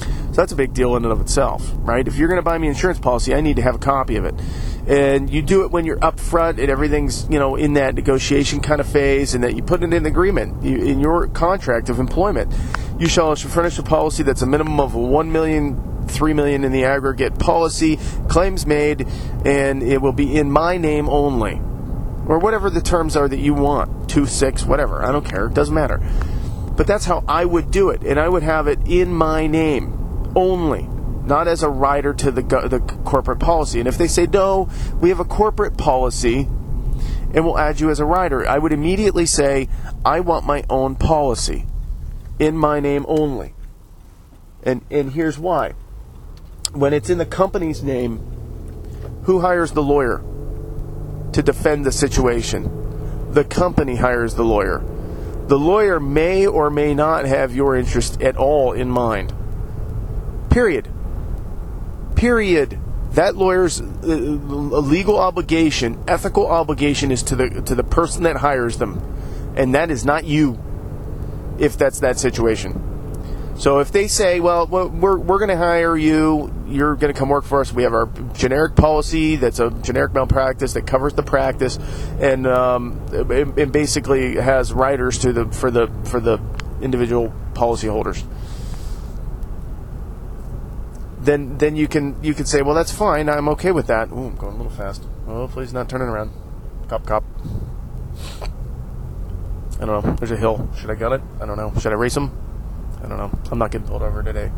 So 0.00 0.32
that's 0.32 0.50
a 0.50 0.56
big 0.56 0.74
deal 0.74 0.96
in 0.96 1.04
and 1.04 1.12
of 1.12 1.20
itself, 1.20 1.70
right? 1.76 2.08
If 2.08 2.16
you're 2.16 2.28
going 2.28 2.40
to 2.40 2.42
buy 2.42 2.58
me 2.58 2.66
insurance 2.66 2.98
policy, 2.98 3.32
I 3.32 3.42
need 3.42 3.54
to 3.56 3.62
have 3.62 3.76
a 3.76 3.78
copy 3.78 4.16
of 4.16 4.24
it 4.24 4.34
and 4.86 5.30
you 5.30 5.42
do 5.42 5.62
it 5.64 5.70
when 5.70 5.84
you're 5.84 6.02
up 6.04 6.18
front 6.18 6.58
and 6.58 6.68
everything's 6.70 7.28
you 7.28 7.38
know 7.38 7.54
in 7.54 7.74
that 7.74 7.94
negotiation 7.94 8.60
kind 8.60 8.80
of 8.80 8.86
phase 8.86 9.34
and 9.34 9.44
that 9.44 9.54
you 9.54 9.62
put 9.62 9.82
it 9.82 9.92
in 9.92 10.06
agreement 10.06 10.62
you, 10.62 10.76
in 10.78 11.00
your 11.00 11.28
contract 11.28 11.88
of 11.88 11.98
employment. 11.98 12.52
You 12.98 13.08
shall 13.08 13.34
furnish 13.36 13.78
a 13.78 13.82
policy 13.82 14.22
that's 14.22 14.42
a 14.42 14.46
minimum 14.46 14.80
of 14.80 14.94
1 14.94 15.32
million 15.32 16.06
3 16.08 16.34
million 16.34 16.64
in 16.64 16.72
the 16.72 16.84
aggregate 16.84 17.38
policy 17.38 17.98
claims 18.28 18.66
made 18.66 19.06
and 19.44 19.82
it 19.82 20.02
will 20.02 20.12
be 20.12 20.36
in 20.36 20.50
my 20.50 20.76
name 20.76 21.08
only. 21.08 21.60
Or 22.26 22.38
whatever 22.38 22.70
the 22.70 22.80
terms 22.80 23.16
are 23.16 23.28
that 23.28 23.38
you 23.38 23.54
want 23.54 24.10
2 24.10 24.26
6 24.26 24.64
whatever 24.64 25.04
i 25.04 25.12
don't 25.12 25.24
care 25.24 25.46
it 25.46 25.54
doesn't 25.54 25.74
matter. 25.74 26.00
But 26.76 26.86
that's 26.88 27.04
how 27.04 27.22
i 27.28 27.44
would 27.44 27.70
do 27.70 27.90
it 27.90 28.02
and 28.02 28.18
i 28.18 28.28
would 28.28 28.42
have 28.42 28.66
it 28.66 28.80
in 28.86 29.14
my 29.14 29.46
name 29.46 29.98
only 30.34 30.88
not 31.24 31.48
as 31.48 31.62
a 31.62 31.68
rider 31.68 32.12
to 32.14 32.30
the, 32.30 32.42
the 32.42 32.80
corporate 33.04 33.38
policy. 33.38 33.78
And 33.78 33.88
if 33.88 33.98
they 33.98 34.08
say, 34.08 34.26
no, 34.26 34.68
we 35.00 35.08
have 35.08 35.20
a 35.20 35.24
corporate 35.24 35.76
policy 35.76 36.48
and 37.34 37.44
we'll 37.44 37.58
add 37.58 37.80
you 37.80 37.90
as 37.90 38.00
a 38.00 38.04
rider, 38.04 38.46
I 38.46 38.58
would 38.58 38.72
immediately 38.72 39.26
say, 39.26 39.68
I 40.04 40.20
want 40.20 40.44
my 40.44 40.64
own 40.68 40.96
policy 40.96 41.66
in 42.38 42.56
my 42.56 42.80
name 42.80 43.06
only. 43.08 43.54
And, 44.62 44.84
and 44.90 45.12
here's 45.12 45.38
why. 45.38 45.72
When 46.72 46.92
it's 46.92 47.10
in 47.10 47.18
the 47.18 47.26
company's 47.26 47.82
name, 47.82 48.18
who 49.24 49.40
hires 49.40 49.72
the 49.72 49.82
lawyer 49.82 50.22
to 51.32 51.42
defend 51.42 51.86
the 51.86 51.92
situation? 51.92 53.30
The 53.32 53.44
company 53.44 53.96
hires 53.96 54.34
the 54.34 54.44
lawyer. 54.44 54.82
The 55.46 55.58
lawyer 55.58 55.98
may 55.98 56.46
or 56.46 56.70
may 56.70 56.94
not 56.94 57.24
have 57.24 57.54
your 57.54 57.76
interest 57.76 58.20
at 58.20 58.36
all 58.36 58.72
in 58.72 58.90
mind. 58.90 59.32
Period. 60.50 60.88
Period. 62.22 62.78
That 63.14 63.34
lawyer's 63.34 63.80
uh, 63.80 63.84
legal 63.84 65.18
obligation, 65.18 66.04
ethical 66.06 66.46
obligation, 66.46 67.10
is 67.10 67.24
to 67.24 67.34
the 67.34 67.62
to 67.62 67.74
the 67.74 67.82
person 67.82 68.22
that 68.22 68.36
hires 68.36 68.78
them, 68.78 69.02
and 69.56 69.74
that 69.74 69.90
is 69.90 70.04
not 70.04 70.22
you. 70.22 70.56
If 71.58 71.76
that's 71.76 71.98
that 71.98 72.20
situation. 72.20 73.56
So 73.58 73.80
if 73.80 73.90
they 73.90 74.06
say, 74.06 74.38
well, 74.38 74.68
we're, 74.68 75.18
we're 75.18 75.38
going 75.38 75.48
to 75.48 75.56
hire 75.56 75.96
you, 75.96 76.54
you're 76.68 76.94
going 76.94 77.12
to 77.12 77.18
come 77.18 77.28
work 77.28 77.44
for 77.44 77.60
us. 77.60 77.72
We 77.72 77.82
have 77.82 77.92
our 77.92 78.06
generic 78.34 78.76
policy 78.76 79.34
that's 79.34 79.58
a 79.58 79.70
generic 79.70 80.14
malpractice 80.14 80.74
that 80.74 80.86
covers 80.86 81.14
the 81.14 81.24
practice, 81.24 81.76
and 82.20 82.46
um, 82.46 83.04
it, 83.10 83.58
it, 83.58 83.72
basically 83.72 84.36
has 84.36 84.72
riders 84.72 85.18
to 85.18 85.32
the 85.32 85.46
for 85.46 85.72
the 85.72 85.88
for 86.04 86.20
the 86.20 86.40
individual 86.80 87.34
policyholders 87.54 88.24
then 91.24 91.58
then 91.58 91.76
you 91.76 91.88
can 91.88 92.22
you 92.22 92.34
can 92.34 92.46
say, 92.46 92.62
well, 92.62 92.74
that's 92.74 92.92
fine. 92.92 93.28
I'm 93.28 93.48
okay 93.50 93.70
with 93.72 93.86
that. 93.86 94.10
Ooh, 94.10 94.26
I'm 94.26 94.36
going 94.36 94.54
a 94.54 94.56
little 94.56 94.72
fast. 94.72 95.04
Oh, 95.28 95.48
please 95.48 95.72
not 95.72 95.88
turning 95.88 96.08
around. 96.08 96.32
Cop, 96.88 97.06
cop. 97.06 97.24
I 99.80 99.86
don't 99.86 100.04
know. 100.04 100.12
There's 100.16 100.30
a 100.30 100.36
hill. 100.36 100.68
Should 100.78 100.90
I 100.90 100.94
gun 100.94 101.12
it? 101.12 101.22
I 101.40 101.46
don't 101.46 101.56
know. 101.56 101.72
Should 101.80 101.92
I 101.92 101.96
race 101.96 102.16
him? 102.16 102.30
I 103.02 103.08
don't 103.08 103.18
know. 103.18 103.36
I'm 103.50 103.58
not 103.58 103.70
getting 103.70 103.86
pulled 103.86 104.02
over 104.02 104.22
today. 104.22 104.50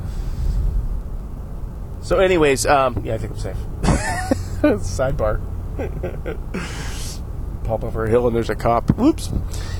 So, 2.02 2.18
anyways, 2.18 2.66
um, 2.66 3.02
yeah, 3.04 3.14
I 3.14 3.18
think 3.18 3.32
I'm 3.32 3.38
safe. 3.38 3.56
Sidebar. 4.62 5.40
Pop 7.64 7.82
over 7.82 8.04
a 8.04 8.10
hill 8.10 8.26
and 8.26 8.36
there's 8.36 8.50
a 8.50 8.54
cop. 8.54 8.90
Whoops. 8.90 9.30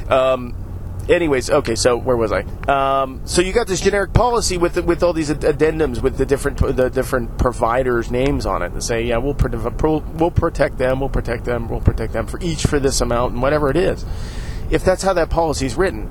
Um, 0.09 0.54
anyways, 1.08 1.50
okay. 1.50 1.75
So 1.75 1.96
where 1.96 2.16
was 2.16 2.32
I? 2.32 2.42
Um, 2.68 3.20
so 3.25 3.42
you 3.42 3.52
got 3.52 3.66
this 3.66 3.80
generic 3.80 4.12
policy 4.12 4.56
with 4.56 4.82
with 4.84 5.02
all 5.02 5.12
these 5.12 5.30
addendums 5.30 6.02
with 6.02 6.16
the 6.16 6.26
different 6.26 6.58
the 6.58 6.90
different 6.90 7.38
providers' 7.38 8.11
names 8.11 8.46
on 8.46 8.62
it, 8.62 8.73
and 8.73 8.82
say, 8.82 9.02
yeah, 9.04 9.18
we'll 9.18 9.37
we'll 9.37 10.30
protect 10.30 10.78
them, 10.78 11.00
we'll 11.00 11.08
protect 11.08 11.44
them, 11.44 11.68
we'll 11.68 11.80
protect 11.80 12.12
them 12.12 12.26
for 12.26 12.40
each 12.40 12.64
for 12.64 12.78
this 12.78 13.00
amount 13.00 13.32
and 13.34 13.42
whatever 13.42 13.70
it 13.70 13.76
is. 13.76 14.04
If 14.70 14.84
that's 14.84 15.02
how 15.02 15.12
that 15.14 15.30
policy 15.30 15.66
is 15.66 15.76
written, 15.76 16.11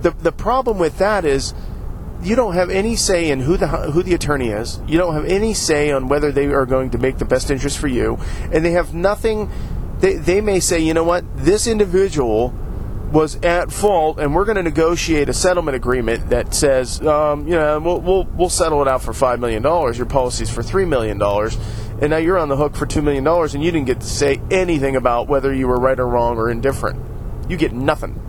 the 0.00 0.10
the 0.10 0.32
problem 0.32 0.78
with 0.78 0.98
that 0.98 1.24
is 1.24 1.54
you 2.22 2.36
don't 2.36 2.54
have 2.54 2.70
any 2.70 2.96
say 2.96 3.30
in 3.30 3.40
who 3.40 3.56
the 3.56 3.66
who 3.66 4.02
the 4.02 4.14
attorney 4.14 4.48
is. 4.48 4.80
You 4.86 4.98
don't 4.98 5.14
have 5.14 5.26
any 5.26 5.54
say 5.54 5.90
on 5.90 6.08
whether 6.08 6.32
they 6.32 6.46
are 6.46 6.66
going 6.66 6.90
to 6.90 6.98
make 6.98 7.18
the 7.18 7.24
best 7.24 7.50
interest 7.50 7.78
for 7.78 7.88
you, 7.88 8.18
and 8.52 8.64
they 8.64 8.72
have 8.72 8.94
nothing. 8.94 9.50
They 10.00 10.14
they 10.14 10.40
may 10.40 10.60
say, 10.60 10.80
you 10.80 10.94
know 10.94 11.04
what, 11.04 11.24
this 11.36 11.66
individual 11.66 12.54
was 13.14 13.36
at 13.44 13.70
fault, 13.70 14.18
and 14.18 14.34
we're 14.34 14.44
going 14.44 14.56
to 14.56 14.62
negotiate 14.62 15.28
a 15.28 15.32
settlement 15.32 15.76
agreement 15.76 16.30
that 16.30 16.52
says, 16.52 17.00
um, 17.06 17.46
you 17.46 17.54
know, 17.54 17.78
we'll, 17.78 18.00
we'll, 18.00 18.24
we'll 18.24 18.50
settle 18.50 18.82
it 18.82 18.88
out 18.88 19.02
for 19.02 19.12
$5 19.12 19.38
million. 19.38 19.62
Your 19.62 20.04
policy's 20.04 20.50
for 20.50 20.62
$3 20.62 20.88
million. 20.88 21.22
And 22.02 22.10
now 22.10 22.16
you're 22.16 22.36
on 22.36 22.48
the 22.48 22.56
hook 22.56 22.74
for 22.74 22.86
$2 22.86 23.04
million, 23.04 23.24
and 23.24 23.62
you 23.62 23.70
didn't 23.70 23.86
get 23.86 24.00
to 24.00 24.06
say 24.06 24.40
anything 24.50 24.96
about 24.96 25.28
whether 25.28 25.54
you 25.54 25.68
were 25.68 25.78
right 25.78 25.98
or 25.98 26.08
wrong 26.08 26.38
or 26.38 26.50
indifferent. 26.50 27.00
You 27.48 27.56
get 27.56 27.72
nothing. 27.72 28.20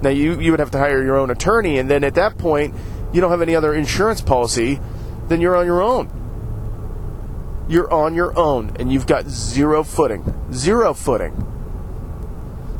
Now, 0.00 0.08
you, 0.08 0.40
you 0.40 0.50
would 0.50 0.60
have 0.60 0.70
to 0.70 0.78
hire 0.78 1.04
your 1.04 1.18
own 1.18 1.28
attorney, 1.28 1.78
and 1.78 1.90
then 1.90 2.02
at 2.02 2.14
that 2.14 2.38
point, 2.38 2.74
you 3.12 3.20
don't 3.20 3.30
have 3.30 3.42
any 3.42 3.54
other 3.54 3.74
insurance 3.74 4.22
policy, 4.22 4.80
then 5.28 5.42
you're 5.42 5.54
on 5.54 5.66
your 5.66 5.82
own. 5.82 7.66
You're 7.68 7.92
on 7.92 8.14
your 8.14 8.38
own, 8.38 8.74
and 8.78 8.90
you've 8.90 9.06
got 9.06 9.28
zero 9.28 9.84
footing. 9.84 10.32
Zero 10.50 10.94
footing. 10.94 11.50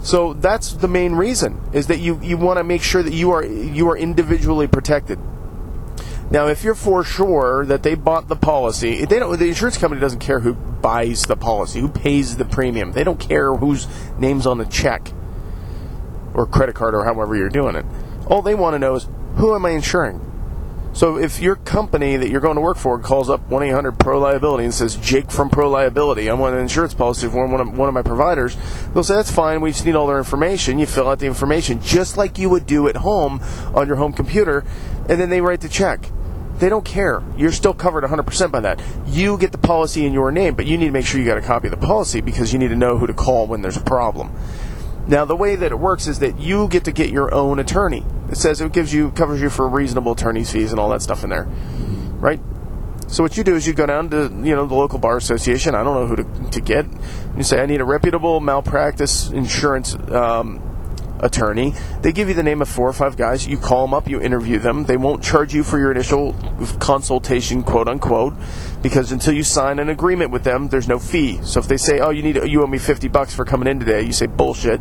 So 0.04 0.34
that's 0.34 0.74
the 0.74 0.86
main 0.86 1.14
reason 1.14 1.58
is 1.72 1.86
that 1.86 1.98
you, 1.98 2.20
you 2.22 2.36
want 2.36 2.58
to 2.58 2.64
make 2.64 2.82
sure 2.82 3.02
that 3.02 3.14
you 3.14 3.30
are 3.30 3.42
you 3.44 3.88
are 3.88 3.96
individually 3.96 4.66
protected. 4.66 5.18
Now, 6.30 6.46
if 6.46 6.62
you're 6.62 6.74
for 6.74 7.04
sure 7.04 7.64
that 7.66 7.82
they 7.82 7.94
bought 7.94 8.28
the 8.28 8.36
policy, 8.36 9.06
they 9.06 9.18
don't. 9.18 9.38
The 9.38 9.48
insurance 9.48 9.78
company 9.78 10.00
doesn't 10.00 10.20
care 10.20 10.40
who 10.40 10.52
buys 10.52 11.22
the 11.22 11.36
policy, 11.36 11.80
who 11.80 11.88
pays 11.88 12.36
the 12.36 12.44
premium. 12.44 12.92
They 12.92 13.02
don't 13.02 13.18
care 13.18 13.54
whose 13.54 13.88
name's 14.18 14.46
on 14.46 14.58
the 14.58 14.66
check 14.66 15.10
or 16.34 16.46
credit 16.46 16.74
card 16.74 16.94
or 16.94 17.04
however 17.04 17.34
you're 17.34 17.48
doing 17.48 17.74
it. 17.74 17.86
All 18.26 18.42
they 18.42 18.54
want 18.54 18.74
to 18.74 18.78
know 18.78 18.96
is 18.96 19.06
who 19.36 19.54
am 19.54 19.64
I 19.64 19.70
insuring? 19.70 20.20
So 20.94 21.18
if 21.18 21.40
your 21.40 21.56
company 21.56 22.16
that 22.16 22.30
you're 22.30 22.40
going 22.40 22.54
to 22.54 22.60
work 22.60 22.76
for 22.76 23.00
calls 23.00 23.28
up 23.28 23.40
1 23.48 23.64
800 23.64 23.98
Pro 23.98 24.20
Liability 24.20 24.62
and 24.64 24.72
says, 24.72 24.94
Jake 24.94 25.28
from 25.28 25.50
Pro 25.50 25.68
Liability, 25.68 26.30
I 26.30 26.34
want 26.34 26.54
an 26.54 26.60
insurance 26.60 26.94
policy 26.94 27.28
for 27.28 27.48
one 27.48 27.60
of, 27.60 27.76
one 27.76 27.88
of 27.88 27.94
my 27.94 28.02
providers, 28.02 28.56
they'll 28.94 29.02
say, 29.02 29.16
that's 29.16 29.30
fine, 29.30 29.60
we 29.60 29.72
just 29.72 29.84
need 29.84 29.96
all 29.96 30.06
their 30.06 30.18
information. 30.18 30.78
You 30.78 30.86
fill 30.86 31.08
out 31.08 31.18
the 31.18 31.26
information 31.26 31.82
just 31.82 32.16
like 32.16 32.38
you 32.38 32.48
would 32.48 32.64
do 32.64 32.86
at 32.86 32.98
home 32.98 33.40
on 33.74 33.88
your 33.88 33.96
home 33.96 34.12
computer, 34.12 34.64
and 35.08 35.20
then 35.20 35.30
they 35.30 35.40
write 35.40 35.62
the 35.62 35.68
check. 35.68 36.10
They 36.58 36.68
don't 36.68 36.84
care. 36.84 37.24
You're 37.36 37.50
still 37.50 37.74
covered 37.74 38.04
100% 38.04 38.52
by 38.52 38.60
that. 38.60 38.80
You 39.04 39.36
get 39.36 39.50
the 39.50 39.58
policy 39.58 40.06
in 40.06 40.12
your 40.12 40.30
name, 40.30 40.54
but 40.54 40.64
you 40.64 40.78
need 40.78 40.86
to 40.86 40.92
make 40.92 41.06
sure 41.06 41.18
you 41.18 41.26
got 41.26 41.38
a 41.38 41.42
copy 41.42 41.66
of 41.66 41.72
the 41.72 41.84
policy 41.84 42.20
because 42.20 42.52
you 42.52 42.60
need 42.60 42.68
to 42.68 42.76
know 42.76 42.98
who 42.98 43.08
to 43.08 43.14
call 43.14 43.48
when 43.48 43.62
there's 43.62 43.76
a 43.76 43.82
problem. 43.82 44.32
Now, 45.06 45.24
the 45.24 45.36
way 45.36 45.56
that 45.56 45.70
it 45.70 45.78
works 45.78 46.06
is 46.06 46.20
that 46.20 46.38
you 46.38 46.68
get 46.68 46.84
to 46.84 46.92
get 46.92 47.10
your 47.10 47.32
own 47.34 47.58
attorney. 47.58 48.04
It 48.30 48.36
says 48.36 48.60
it 48.60 48.72
gives 48.72 48.92
you 48.92 49.10
covers 49.10 49.40
you 49.40 49.50
for 49.50 49.68
reasonable 49.68 50.12
attorney's 50.12 50.50
fees 50.50 50.70
and 50.70 50.80
all 50.80 50.88
that 50.90 51.02
stuff 51.02 51.24
in 51.24 51.30
there, 51.30 51.44
right? 51.44 52.40
So 53.06 53.22
what 53.22 53.36
you 53.36 53.44
do 53.44 53.54
is 53.54 53.66
you 53.66 53.74
go 53.74 53.86
down 53.86 54.10
to 54.10 54.22
you 54.42 54.56
know 54.56 54.66
the 54.66 54.74
local 54.74 54.98
bar 54.98 55.16
association. 55.16 55.74
I 55.74 55.84
don't 55.84 55.94
know 55.94 56.06
who 56.06 56.16
to, 56.16 56.50
to 56.52 56.60
get. 56.60 56.86
You 57.36 57.42
say 57.42 57.60
I 57.60 57.66
need 57.66 57.80
a 57.80 57.84
reputable 57.84 58.40
malpractice 58.40 59.30
insurance 59.30 59.94
um, 59.94 60.73
attorney. 61.24 61.74
They 62.02 62.12
give 62.12 62.28
you 62.28 62.34
the 62.34 62.42
name 62.42 62.62
of 62.62 62.68
four 62.68 62.88
or 62.88 62.92
five 62.92 63.16
guys. 63.16 63.46
You 63.46 63.56
call 63.58 63.86
them 63.86 63.94
up, 63.94 64.08
you 64.08 64.20
interview 64.20 64.58
them. 64.58 64.84
They 64.84 64.98
won't 64.98 65.24
charge 65.24 65.54
you 65.54 65.64
for 65.64 65.78
your 65.78 65.90
initial 65.90 66.34
consultation, 66.78 67.62
quote 67.62 67.88
unquote, 67.88 68.34
because 68.82 69.10
until 69.10 69.32
you 69.32 69.42
sign 69.42 69.78
an 69.78 69.88
agreement 69.88 70.30
with 70.30 70.44
them, 70.44 70.68
there's 70.68 70.86
no 70.86 70.98
fee. 70.98 71.40
So 71.42 71.58
if 71.58 71.66
they 71.66 71.78
say, 71.78 71.98
"Oh, 71.98 72.10
you 72.10 72.22
need 72.22 72.36
you 72.44 72.62
owe 72.62 72.66
me 72.66 72.78
50 72.78 73.08
bucks 73.08 73.34
for 73.34 73.44
coming 73.44 73.66
in 73.66 73.80
today," 73.80 74.02
you 74.02 74.12
say, 74.12 74.26
"Bullshit. 74.26 74.80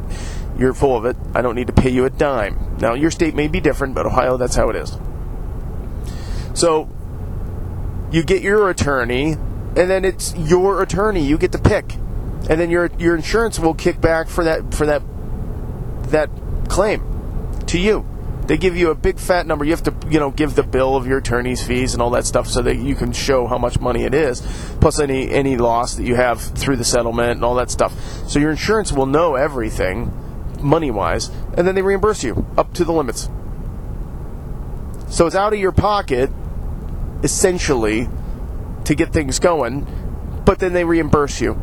You're 0.59 0.73
full 0.73 0.95
of 0.95 1.05
it. 1.05 1.15
I 1.33 1.41
don't 1.41 1.55
need 1.55 1.67
to 1.67 1.73
pay 1.73 1.89
you 1.89 2.05
a 2.05 2.09
dime." 2.09 2.77
Now, 2.79 2.93
your 2.93 3.09
state 3.09 3.33
may 3.33 3.47
be 3.47 3.59
different, 3.59 3.95
but 3.95 4.05
Ohio, 4.05 4.37
that's 4.37 4.55
how 4.55 4.69
it 4.69 4.75
is. 4.75 4.97
So 6.53 6.89
you 8.11 8.23
get 8.23 8.41
your 8.41 8.69
attorney, 8.69 9.31
and 9.31 9.89
then 9.89 10.05
it's 10.05 10.35
your 10.35 10.81
attorney. 10.81 11.23
You 11.23 11.37
get 11.37 11.53
to 11.53 11.57
pick, 11.57 11.95
and 12.49 12.59
then 12.59 12.69
your 12.69 12.91
your 12.99 13.15
insurance 13.15 13.59
will 13.59 13.73
kick 13.73 14.01
back 14.01 14.27
for 14.27 14.43
that 14.43 14.73
for 14.73 14.85
that 14.85 15.01
that 16.13 16.29
claim 16.69 17.01
to 17.67 17.77
you. 17.77 18.05
They 18.47 18.57
give 18.57 18.75
you 18.75 18.89
a 18.89 18.95
big 18.95 19.19
fat 19.19 19.47
number. 19.47 19.63
You 19.63 19.71
have 19.71 19.83
to, 19.83 19.93
you 20.09 20.19
know, 20.19 20.29
give 20.29 20.55
the 20.55 20.63
bill 20.63 20.97
of 20.97 21.07
your 21.07 21.19
attorney's 21.19 21.65
fees 21.65 21.93
and 21.93 22.01
all 22.01 22.09
that 22.09 22.25
stuff 22.25 22.47
so 22.47 22.61
that 22.61 22.75
you 22.75 22.93
can 22.93 23.13
show 23.13 23.47
how 23.47 23.57
much 23.57 23.79
money 23.79 24.03
it 24.03 24.13
is, 24.13 24.41
plus 24.81 24.99
any 24.99 25.29
any 25.29 25.55
loss 25.55 25.95
that 25.95 26.03
you 26.03 26.15
have 26.15 26.41
through 26.41 26.75
the 26.75 26.83
settlement 26.83 27.31
and 27.31 27.45
all 27.45 27.55
that 27.55 27.71
stuff. 27.71 27.93
So 28.27 28.39
your 28.39 28.51
insurance 28.51 28.91
will 28.91 29.05
know 29.05 29.35
everything, 29.35 30.11
money 30.61 30.91
wise, 30.91 31.29
and 31.55 31.65
then 31.65 31.75
they 31.75 31.81
reimburse 31.81 32.23
you 32.23 32.45
up 32.57 32.73
to 32.73 32.83
the 32.83 32.91
limits. 32.91 33.29
So 35.07 35.25
it's 35.25 35.35
out 35.35 35.53
of 35.53 35.59
your 35.59 35.71
pocket, 35.71 36.29
essentially, 37.23 38.09
to 38.83 38.95
get 38.95 39.13
things 39.13 39.39
going, 39.39 39.87
but 40.43 40.59
then 40.59 40.73
they 40.73 40.83
reimburse 40.83 41.39
you. 41.39 41.57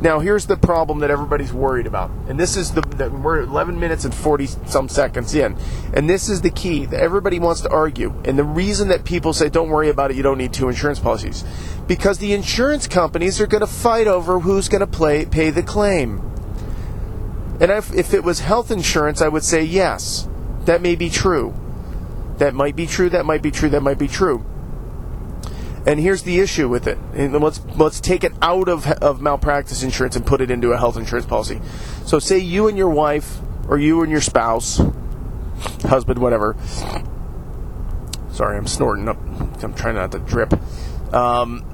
Now, 0.00 0.18
here's 0.18 0.46
the 0.46 0.56
problem 0.56 0.98
that 1.00 1.10
everybody's 1.10 1.52
worried 1.52 1.86
about. 1.86 2.10
And 2.28 2.38
this 2.38 2.56
is 2.56 2.72
the, 2.72 2.80
the, 2.82 3.10
we're 3.10 3.40
11 3.42 3.78
minutes 3.78 4.04
and 4.04 4.14
40 4.14 4.46
some 4.46 4.88
seconds 4.88 5.34
in. 5.34 5.56
And 5.94 6.10
this 6.10 6.28
is 6.28 6.42
the 6.42 6.50
key 6.50 6.84
that 6.86 7.00
everybody 7.00 7.38
wants 7.38 7.60
to 7.62 7.70
argue. 7.70 8.12
And 8.24 8.38
the 8.38 8.44
reason 8.44 8.88
that 8.88 9.04
people 9.04 9.32
say 9.32 9.48
don't 9.48 9.70
worry 9.70 9.88
about 9.88 10.10
it, 10.10 10.16
you 10.16 10.22
don't 10.22 10.38
need 10.38 10.52
two 10.52 10.68
insurance 10.68 10.98
policies. 10.98 11.44
Because 11.86 12.18
the 12.18 12.32
insurance 12.32 12.86
companies 12.86 13.40
are 13.40 13.46
going 13.46 13.60
to 13.60 13.66
fight 13.66 14.06
over 14.06 14.40
who's 14.40 14.68
going 14.68 14.80
to 14.80 14.86
play, 14.86 15.24
pay 15.24 15.50
the 15.50 15.62
claim. 15.62 16.18
And 17.60 17.70
if, 17.70 17.94
if 17.94 18.12
it 18.12 18.24
was 18.24 18.40
health 18.40 18.70
insurance, 18.70 19.22
I 19.22 19.28
would 19.28 19.44
say 19.44 19.62
yes. 19.62 20.28
That 20.64 20.82
may 20.82 20.96
be 20.96 21.08
true. 21.08 21.54
That 22.38 22.52
might 22.52 22.74
be 22.74 22.86
true, 22.86 23.08
that 23.10 23.24
might 23.24 23.42
be 23.42 23.52
true, 23.52 23.68
that 23.70 23.80
might 23.80 23.98
be 23.98 24.08
true. 24.08 24.44
And 25.86 26.00
here's 26.00 26.22
the 26.22 26.40
issue 26.40 26.68
with 26.68 26.86
it. 26.86 26.98
And 27.12 27.32
let's 27.40 27.60
let's 27.76 28.00
take 28.00 28.24
it 28.24 28.32
out 28.40 28.68
of 28.68 28.86
of 28.86 29.20
malpractice 29.20 29.82
insurance 29.82 30.16
and 30.16 30.24
put 30.24 30.40
it 30.40 30.50
into 30.50 30.72
a 30.72 30.78
health 30.78 30.96
insurance 30.96 31.26
policy. 31.26 31.60
So 32.06 32.18
say 32.18 32.38
you 32.38 32.68
and 32.68 32.78
your 32.78 32.88
wife 32.88 33.40
or 33.68 33.78
you 33.78 34.02
and 34.02 34.10
your 34.10 34.20
spouse, 34.20 34.80
husband, 35.82 36.20
whatever. 36.20 36.56
Sorry, 38.30 38.56
I'm 38.56 38.66
snorting 38.66 39.08
up. 39.08 39.18
I'm 39.62 39.74
trying 39.74 39.94
not 39.96 40.12
to 40.12 40.18
drip. 40.18 40.54
Um, 41.12 41.64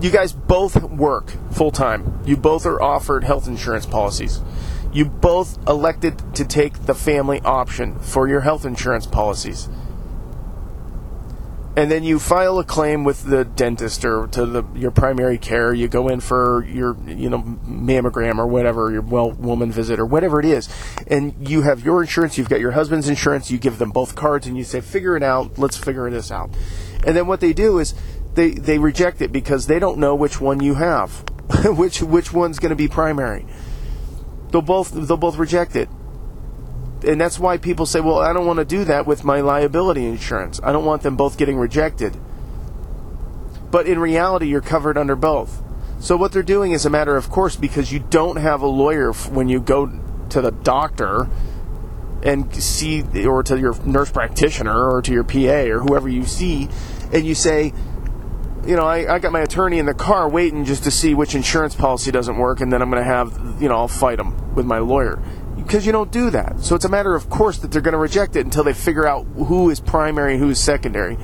you 0.00 0.10
guys 0.10 0.32
both 0.32 0.82
work 0.82 1.32
full 1.50 1.72
time. 1.72 2.20
You 2.24 2.36
both 2.36 2.64
are 2.64 2.80
offered 2.80 3.24
health 3.24 3.48
insurance 3.48 3.86
policies. 3.86 4.40
You 4.92 5.06
both 5.06 5.58
elected 5.68 6.34
to 6.34 6.44
take 6.44 6.86
the 6.86 6.94
family 6.94 7.40
option 7.40 7.98
for 7.98 8.28
your 8.28 8.40
health 8.40 8.64
insurance 8.64 9.06
policies 9.06 9.68
and 11.76 11.90
then 11.90 12.02
you 12.02 12.18
file 12.18 12.58
a 12.58 12.64
claim 12.64 13.04
with 13.04 13.24
the 13.24 13.44
dentist 13.44 14.04
or 14.04 14.26
to 14.28 14.44
the, 14.44 14.64
your 14.74 14.90
primary 14.90 15.38
care. 15.38 15.72
You 15.72 15.86
go 15.86 16.08
in 16.08 16.20
for 16.20 16.64
your 16.64 16.96
you 17.06 17.30
know 17.30 17.42
mammogram 17.42 18.38
or 18.38 18.46
whatever, 18.46 18.90
your 18.90 19.02
well 19.02 19.30
woman 19.32 19.70
visit 19.70 20.00
or 20.00 20.06
whatever 20.06 20.40
it 20.40 20.46
is, 20.46 20.68
and 21.06 21.48
you 21.48 21.62
have 21.62 21.84
your 21.84 22.02
insurance. 22.02 22.36
You've 22.36 22.48
got 22.48 22.60
your 22.60 22.72
husband's 22.72 23.08
insurance. 23.08 23.50
You 23.50 23.58
give 23.58 23.78
them 23.78 23.90
both 23.90 24.16
cards 24.16 24.46
and 24.46 24.56
you 24.56 24.64
say, 24.64 24.80
"Figure 24.80 25.16
it 25.16 25.22
out. 25.22 25.58
Let's 25.58 25.76
figure 25.76 26.10
this 26.10 26.32
out." 26.32 26.50
And 27.06 27.16
then 27.16 27.26
what 27.26 27.40
they 27.40 27.52
do 27.52 27.78
is 27.78 27.94
they 28.34 28.50
they 28.50 28.78
reject 28.78 29.22
it 29.22 29.30
because 29.30 29.66
they 29.66 29.78
don't 29.78 29.98
know 29.98 30.14
which 30.14 30.40
one 30.40 30.60
you 30.60 30.74
have, 30.74 31.24
which 31.64 32.02
which 32.02 32.32
one's 32.32 32.58
going 32.58 32.70
to 32.70 32.76
be 32.76 32.88
primary. 32.88 33.46
They'll 34.50 34.62
both 34.62 34.90
they'll 34.90 35.16
both 35.16 35.36
reject 35.36 35.76
it 35.76 35.88
and 37.04 37.20
that's 37.20 37.38
why 37.38 37.56
people 37.56 37.86
say, 37.86 38.00
well, 38.00 38.18
I 38.18 38.32
don't 38.32 38.46
want 38.46 38.58
to 38.58 38.64
do 38.64 38.84
that 38.84 39.06
with 39.06 39.24
my 39.24 39.40
liability 39.40 40.04
insurance. 40.04 40.60
I 40.62 40.72
don't 40.72 40.84
want 40.84 41.02
them 41.02 41.16
both 41.16 41.38
getting 41.38 41.56
rejected. 41.56 42.16
But 43.70 43.86
in 43.86 43.98
reality, 43.98 44.48
you're 44.48 44.60
covered 44.60 44.98
under 44.98 45.16
both. 45.16 45.62
So 46.00 46.16
what 46.16 46.32
they're 46.32 46.42
doing 46.42 46.72
is 46.72 46.84
a 46.84 46.90
matter 46.90 47.16
of 47.16 47.30
course 47.30 47.56
because 47.56 47.92
you 47.92 48.00
don't 48.00 48.36
have 48.36 48.62
a 48.62 48.66
lawyer 48.66 49.12
when 49.12 49.48
you 49.48 49.60
go 49.60 49.90
to 50.30 50.40
the 50.40 50.50
doctor 50.50 51.28
and 52.22 52.54
see, 52.54 53.02
or 53.26 53.42
to 53.44 53.58
your 53.58 53.80
nurse 53.84 54.10
practitioner 54.10 54.90
or 54.90 55.00
to 55.02 55.12
your 55.12 55.24
PA 55.24 55.70
or 55.70 55.80
whoever 55.80 56.08
you 56.08 56.24
see, 56.24 56.68
and 57.12 57.24
you 57.24 57.34
say, 57.34 57.72
you 58.66 58.76
know, 58.76 58.84
I, 58.84 59.14
I 59.14 59.18
got 59.20 59.32
my 59.32 59.40
attorney 59.40 59.78
in 59.78 59.86
the 59.86 59.94
car 59.94 60.28
waiting 60.28 60.66
just 60.66 60.84
to 60.84 60.90
see 60.90 61.14
which 61.14 61.34
insurance 61.34 61.74
policy 61.74 62.10
doesn't 62.10 62.36
work, 62.36 62.60
and 62.60 62.70
then 62.70 62.82
I'm 62.82 62.90
going 62.90 63.02
to 63.02 63.08
have, 63.08 63.60
you 63.60 63.70
know, 63.70 63.76
I'll 63.76 63.88
fight 63.88 64.18
them 64.18 64.54
with 64.54 64.66
my 64.66 64.78
lawyer 64.78 65.22
because 65.70 65.86
you 65.86 65.92
don't 65.92 66.10
do 66.10 66.30
that. 66.30 66.58
So 66.64 66.74
it's 66.74 66.84
a 66.84 66.88
matter 66.88 67.14
of 67.14 67.30
course 67.30 67.58
that 67.58 67.70
they're 67.70 67.80
going 67.80 67.92
to 67.92 67.98
reject 67.98 68.34
it 68.34 68.44
until 68.44 68.64
they 68.64 68.72
figure 68.72 69.06
out 69.06 69.22
who 69.36 69.70
is 69.70 69.78
primary 69.78 70.32
and 70.32 70.42
who 70.42 70.50
is 70.50 70.58
secondary. 70.58 71.16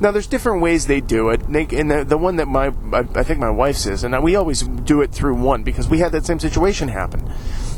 Now, 0.00 0.10
there's 0.10 0.26
different 0.26 0.60
ways 0.60 0.88
they 0.88 1.00
do 1.00 1.28
it, 1.28 1.42
and 1.42 1.88
the, 1.88 2.04
the 2.04 2.18
one 2.18 2.34
that 2.36 2.48
my 2.48 2.74
I 2.90 3.22
think 3.22 3.38
my 3.38 3.50
wife's 3.50 3.86
is, 3.86 4.02
and 4.02 4.20
we 4.24 4.34
always 4.34 4.62
do 4.62 5.02
it 5.02 5.12
through 5.12 5.36
one 5.36 5.62
because 5.62 5.88
we 5.88 6.00
had 6.00 6.10
that 6.10 6.26
same 6.26 6.40
situation 6.40 6.88
happen. 6.88 7.32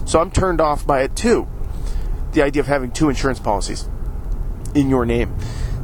So 0.07 0.19
I'm 0.19 0.31
turned 0.31 0.63
off 0.63 0.87
by 0.87 1.03
it 1.03 1.15
too. 1.15 1.47
The 2.33 2.41
idea 2.41 2.61
of 2.61 2.69
having 2.69 2.91
two 2.91 3.11
insurance 3.11 3.39
policies 3.39 3.87
in 4.75 4.89
your 4.89 5.05
name. 5.05 5.37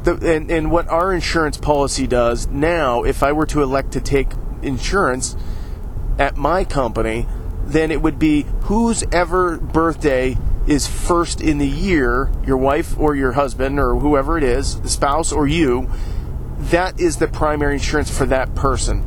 The, 0.05 0.15
and, 0.37 0.51
and 0.51 0.71
what 0.71 0.89
our 0.89 1.13
insurance 1.13 1.59
policy 1.59 2.07
does 2.07 2.47
now, 2.47 3.03
if 3.03 3.23
I 3.23 3.33
were 3.33 3.47
to 3.49 3.63
elect 3.63 3.93
to 3.93 4.01
take 4.01 4.29
insurance 4.63 5.37
at 6.19 6.39
my 6.39 6.65
company, 6.65 7.27
then 7.73 7.91
it 7.91 8.03
would 8.03 8.19
be 8.19 8.43
whose 8.63 9.05
ever 9.13 9.57
birthday 9.57 10.37
is 10.67 10.87
first 10.87 11.41
in 11.41 11.59
the 11.59 11.67
year, 11.67 12.31
your 12.45 12.57
wife 12.57 12.99
or 12.99 13.15
your 13.15 13.33
husband 13.33 13.79
or 13.79 13.97
whoever 13.97 14.37
it 14.37 14.45
is, 14.45 14.81
the 14.81 14.89
spouse 14.89 15.33
or 15.33 15.47
you, 15.47 15.89
that 16.59 17.01
is 17.01 17.17
the 17.17 17.29
primary 17.29 17.75
insurance 17.75 18.17
for 18.17 18.27
that 18.27 18.55
person. 18.55 19.05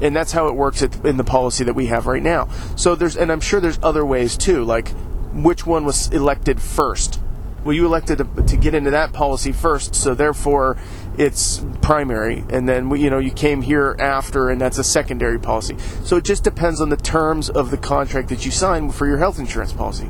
And 0.00 0.14
that's 0.14 0.32
how 0.32 0.48
it 0.48 0.54
works 0.54 0.82
in 0.82 1.16
the 1.16 1.24
policy 1.24 1.64
that 1.64 1.74
we 1.74 1.86
have 1.86 2.06
right 2.06 2.22
now. 2.22 2.48
So 2.76 2.94
there's, 2.94 3.16
and 3.16 3.30
I'm 3.30 3.40
sure 3.40 3.60
there's 3.60 3.78
other 3.82 4.04
ways 4.04 4.36
too, 4.36 4.64
like 4.64 4.88
which 5.32 5.66
one 5.66 5.84
was 5.84 6.08
elected 6.08 6.60
first 6.60 7.20
well, 7.66 7.74
you 7.74 7.84
elected 7.84 8.18
to, 8.18 8.42
to, 8.44 8.56
get 8.56 8.74
into 8.74 8.92
that 8.92 9.12
policy 9.12 9.50
first, 9.50 9.94
so 9.96 10.14
therefore 10.14 10.76
it's 11.18 11.64
primary, 11.82 12.44
and 12.48 12.68
then 12.68 12.88
you 12.96 13.10
know 13.10 13.18
you 13.18 13.32
came 13.32 13.60
here 13.60 13.96
after, 13.98 14.50
and 14.50 14.60
that's 14.60 14.78
a 14.78 14.84
secondary 14.84 15.40
policy. 15.40 15.76
So 16.04 16.16
it 16.16 16.24
just 16.24 16.44
depends 16.44 16.80
on 16.80 16.90
the 16.90 16.96
terms 16.96 17.50
of 17.50 17.72
the 17.72 17.76
contract 17.76 18.28
that 18.28 18.44
you 18.44 18.52
sign 18.52 18.92
for 18.92 19.06
your 19.06 19.18
health 19.18 19.40
insurance 19.40 19.72
policy. 19.72 20.08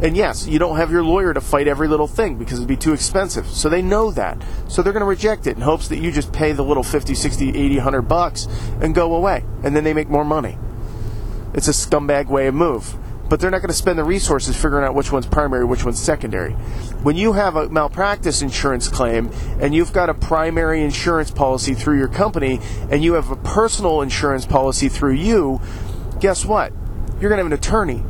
And 0.00 0.16
yes, 0.16 0.46
you 0.46 0.60
don't 0.60 0.76
have 0.76 0.92
your 0.92 1.02
lawyer 1.02 1.34
to 1.34 1.40
fight 1.40 1.66
every 1.66 1.88
little 1.88 2.06
thing 2.06 2.36
because 2.36 2.58
it'd 2.58 2.68
be 2.68 2.76
too 2.76 2.92
expensive. 2.92 3.48
So 3.48 3.68
they 3.68 3.82
know 3.82 4.12
that. 4.12 4.44
So 4.68 4.82
they're 4.82 4.92
going 4.92 5.00
to 5.00 5.06
reject 5.06 5.46
it 5.46 5.56
in 5.56 5.62
hopes 5.62 5.88
that 5.88 5.98
you 5.98 6.12
just 6.12 6.32
pay 6.32 6.52
the 6.52 6.62
little 6.62 6.82
50, 6.82 7.14
60, 7.14 7.48
80, 7.48 7.76
100 7.76 8.02
bucks 8.02 8.46
and 8.80 8.94
go 8.94 9.14
away. 9.16 9.42
And 9.64 9.74
then 9.74 9.84
they 9.84 9.94
make 9.94 10.10
more 10.10 10.24
money. 10.24 10.58
It's 11.54 11.66
a 11.66 11.70
scumbag 11.70 12.26
way 12.26 12.46
of 12.46 12.54
move 12.54 12.94
but 13.28 13.40
they're 13.40 13.50
not 13.50 13.58
going 13.58 13.68
to 13.68 13.74
spend 13.74 13.98
the 13.98 14.04
resources 14.04 14.54
figuring 14.54 14.84
out 14.84 14.94
which 14.94 15.10
one's 15.12 15.26
primary, 15.26 15.64
which 15.64 15.84
one's 15.84 16.00
secondary. 16.00 16.52
When 17.02 17.16
you 17.16 17.32
have 17.32 17.56
a 17.56 17.68
malpractice 17.68 18.42
insurance 18.42 18.88
claim 18.88 19.30
and 19.60 19.74
you've 19.74 19.92
got 19.92 20.08
a 20.08 20.14
primary 20.14 20.82
insurance 20.82 21.30
policy 21.30 21.74
through 21.74 21.98
your 21.98 22.08
company 22.08 22.60
and 22.90 23.02
you 23.02 23.14
have 23.14 23.30
a 23.30 23.36
personal 23.36 24.02
insurance 24.02 24.46
policy 24.46 24.88
through 24.88 25.14
you, 25.14 25.60
guess 26.20 26.44
what? 26.44 26.72
You're 27.20 27.30
going 27.30 27.38
to 27.38 27.44
have 27.44 27.46
an 27.46 27.52
attorney. 27.52 28.02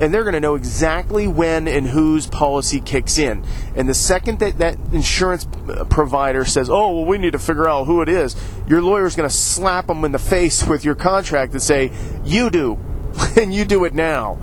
and 0.00 0.14
they're 0.14 0.22
going 0.22 0.34
to 0.34 0.40
know 0.40 0.54
exactly 0.54 1.26
when 1.26 1.66
and 1.66 1.86
whose 1.88 2.26
policy 2.26 2.80
kicks 2.80 3.18
in. 3.18 3.42
And 3.74 3.88
the 3.88 3.94
second 3.94 4.38
that 4.38 4.58
that 4.58 4.78
insurance 4.92 5.46
provider 5.90 6.44
says, 6.44 6.70
"Oh, 6.70 6.94
well, 6.94 7.04
we 7.04 7.18
need 7.18 7.32
to 7.32 7.38
figure 7.38 7.68
out 7.68 7.86
who 7.86 8.00
it 8.00 8.08
is," 8.08 8.36
your 8.68 8.80
lawyer's 8.80 9.16
going 9.16 9.28
to 9.28 9.34
slap 9.34 9.88
them 9.88 10.04
in 10.04 10.12
the 10.12 10.18
face 10.18 10.64
with 10.64 10.84
your 10.84 10.94
contract 10.94 11.52
and 11.52 11.62
say, 11.62 11.90
"You 12.24 12.48
do, 12.50 12.78
and 13.36 13.52
you 13.52 13.64
do 13.64 13.84
it 13.84 13.94
now." 13.94 14.38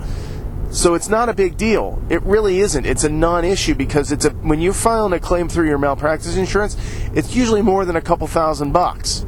So 0.70 0.94
it's 0.94 1.08
not 1.08 1.28
a 1.28 1.34
big 1.34 1.56
deal. 1.56 2.02
It 2.10 2.22
really 2.22 2.58
isn't. 2.58 2.84
It's 2.84 3.04
a 3.04 3.08
non-issue 3.08 3.74
because 3.74 4.12
it's 4.12 4.24
a 4.24 4.30
when 4.30 4.60
you're 4.60 4.74
filing 4.74 5.12
a 5.12 5.20
claim 5.20 5.48
through 5.48 5.68
your 5.68 5.78
malpractice 5.78 6.36
insurance, 6.36 6.76
it's 7.14 7.34
usually 7.34 7.62
more 7.62 7.84
than 7.84 7.96
a 7.96 8.00
couple 8.00 8.26
thousand 8.26 8.72
bucks. 8.72 9.24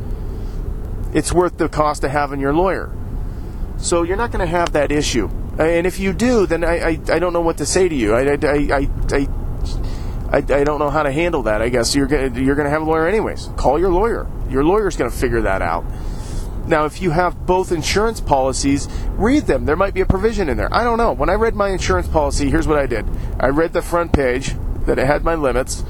It's 1.14 1.32
worth 1.32 1.56
the 1.56 1.68
cost 1.68 2.04
of 2.04 2.10
having 2.10 2.40
your 2.40 2.52
lawyer. 2.52 2.92
So 3.78 4.02
you're 4.02 4.16
not 4.16 4.30
going 4.30 4.40
to 4.40 4.50
have 4.50 4.72
that 4.72 4.92
issue. 4.92 5.30
And 5.58 5.86
if 5.86 5.98
you 5.98 6.12
do, 6.12 6.46
then 6.46 6.64
I, 6.64 6.78
I, 6.78 7.00
I 7.08 7.18
don't 7.18 7.32
know 7.32 7.40
what 7.40 7.58
to 7.58 7.66
say 7.66 7.88
to 7.88 7.94
you. 7.94 8.14
I, 8.14 8.34
I, 8.34 8.38
I, 8.44 8.90
I, 9.12 9.28
I, 10.30 10.36
I 10.36 10.64
don't 10.64 10.78
know 10.78 10.90
how 10.90 11.02
to 11.02 11.10
handle 11.10 11.44
that. 11.44 11.62
I 11.62 11.68
guess 11.68 11.94
you're 11.94 12.06
gonna, 12.06 12.38
you're 12.40 12.54
going 12.54 12.66
to 12.66 12.70
have 12.70 12.82
a 12.82 12.84
lawyer 12.84 13.06
anyways. 13.06 13.48
Call 13.56 13.78
your 13.78 13.90
lawyer. 13.90 14.26
Your 14.50 14.64
lawyer's 14.64 14.96
going 14.96 15.10
to 15.10 15.16
figure 15.16 15.40
that 15.42 15.62
out. 15.62 15.84
Now, 16.68 16.84
if 16.84 17.00
you 17.00 17.10
have 17.10 17.46
both 17.46 17.72
insurance 17.72 18.20
policies, 18.20 18.88
read 19.12 19.46
them. 19.46 19.64
There 19.64 19.76
might 19.76 19.94
be 19.94 20.02
a 20.02 20.06
provision 20.06 20.50
in 20.50 20.58
there. 20.58 20.72
I 20.72 20.84
don't 20.84 20.98
know. 20.98 21.12
When 21.12 21.30
I 21.30 21.34
read 21.34 21.54
my 21.54 21.70
insurance 21.70 22.06
policy, 22.06 22.50
here's 22.50 22.68
what 22.68 22.78
I 22.78 22.86
did 22.86 23.06
I 23.40 23.48
read 23.48 23.72
the 23.72 23.82
front 23.82 24.12
page 24.12 24.54
that 24.84 24.98
it 24.98 25.06
had 25.06 25.24
my 25.24 25.34
limits. 25.34 25.82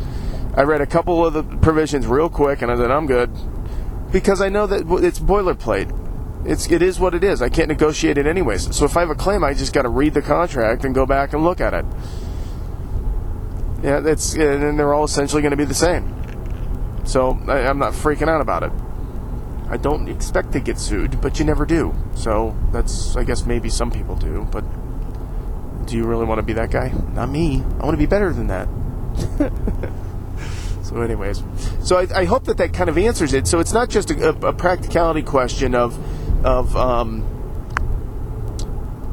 I 0.54 0.62
read 0.62 0.80
a 0.80 0.86
couple 0.86 1.24
of 1.24 1.34
the 1.34 1.42
provisions 1.42 2.06
real 2.06 2.28
quick, 2.28 2.62
and 2.62 2.70
I 2.70 2.76
said, 2.76 2.90
I'm 2.90 3.06
good. 3.06 3.30
Because 4.12 4.40
I 4.40 4.48
know 4.48 4.66
that 4.66 4.86
it's 5.04 5.18
boilerplate. 5.18 5.94
It's, 6.46 6.70
it 6.70 6.82
is 6.82 6.98
what 6.98 7.14
it 7.14 7.22
is. 7.22 7.42
I 7.42 7.48
can't 7.48 7.68
negotiate 7.68 8.16
it 8.16 8.26
anyways. 8.26 8.74
So 8.74 8.84
if 8.84 8.96
I 8.96 9.00
have 9.00 9.10
a 9.10 9.14
claim, 9.14 9.44
I 9.44 9.54
just 9.54 9.72
got 9.72 9.82
to 9.82 9.88
read 9.88 10.14
the 10.14 10.22
contract 10.22 10.84
and 10.84 10.94
go 10.94 11.04
back 11.04 11.32
and 11.32 11.44
look 11.44 11.60
at 11.60 11.74
it. 11.74 11.84
Yeah, 13.82 14.00
that's 14.00 14.34
and 14.34 14.78
they're 14.78 14.94
all 14.94 15.04
essentially 15.04 15.42
going 15.42 15.50
to 15.50 15.56
be 15.56 15.64
the 15.64 15.74
same. 15.74 16.14
So 17.04 17.38
I, 17.46 17.60
I'm 17.60 17.78
not 17.78 17.92
freaking 17.92 18.28
out 18.28 18.40
about 18.40 18.62
it. 18.62 18.72
I 19.70 19.76
don't 19.76 20.08
expect 20.08 20.52
to 20.52 20.60
get 20.60 20.78
sued, 20.78 21.20
but 21.20 21.38
you 21.38 21.44
never 21.44 21.66
do. 21.66 21.94
So 22.14 22.56
that's, 22.72 23.16
I 23.16 23.24
guess, 23.24 23.44
maybe 23.44 23.68
some 23.68 23.90
people 23.90 24.16
do. 24.16 24.48
But 24.50 24.64
do 25.86 25.96
you 25.96 26.04
really 26.04 26.24
want 26.24 26.38
to 26.38 26.42
be 26.42 26.54
that 26.54 26.70
guy? 26.70 26.92
Not 27.14 27.28
me. 27.28 27.62
I 27.80 27.84
want 27.84 27.92
to 27.92 27.98
be 27.98 28.06
better 28.06 28.32
than 28.32 28.46
that. 28.48 28.68
so, 30.82 31.02
anyways, 31.02 31.42
so 31.82 31.98
I, 31.98 32.20
I, 32.20 32.24
hope 32.24 32.44
that 32.44 32.56
that 32.58 32.72
kind 32.72 32.88
of 32.88 32.96
answers 32.96 33.32
it. 33.32 33.46
So 33.46 33.58
it's 33.58 33.72
not 33.72 33.88
just 33.88 34.10
a, 34.10 34.28
a 34.46 34.52
practicality 34.52 35.22
question 35.22 35.74
of 35.74 35.98
of 36.44 36.76
um, 36.76 37.22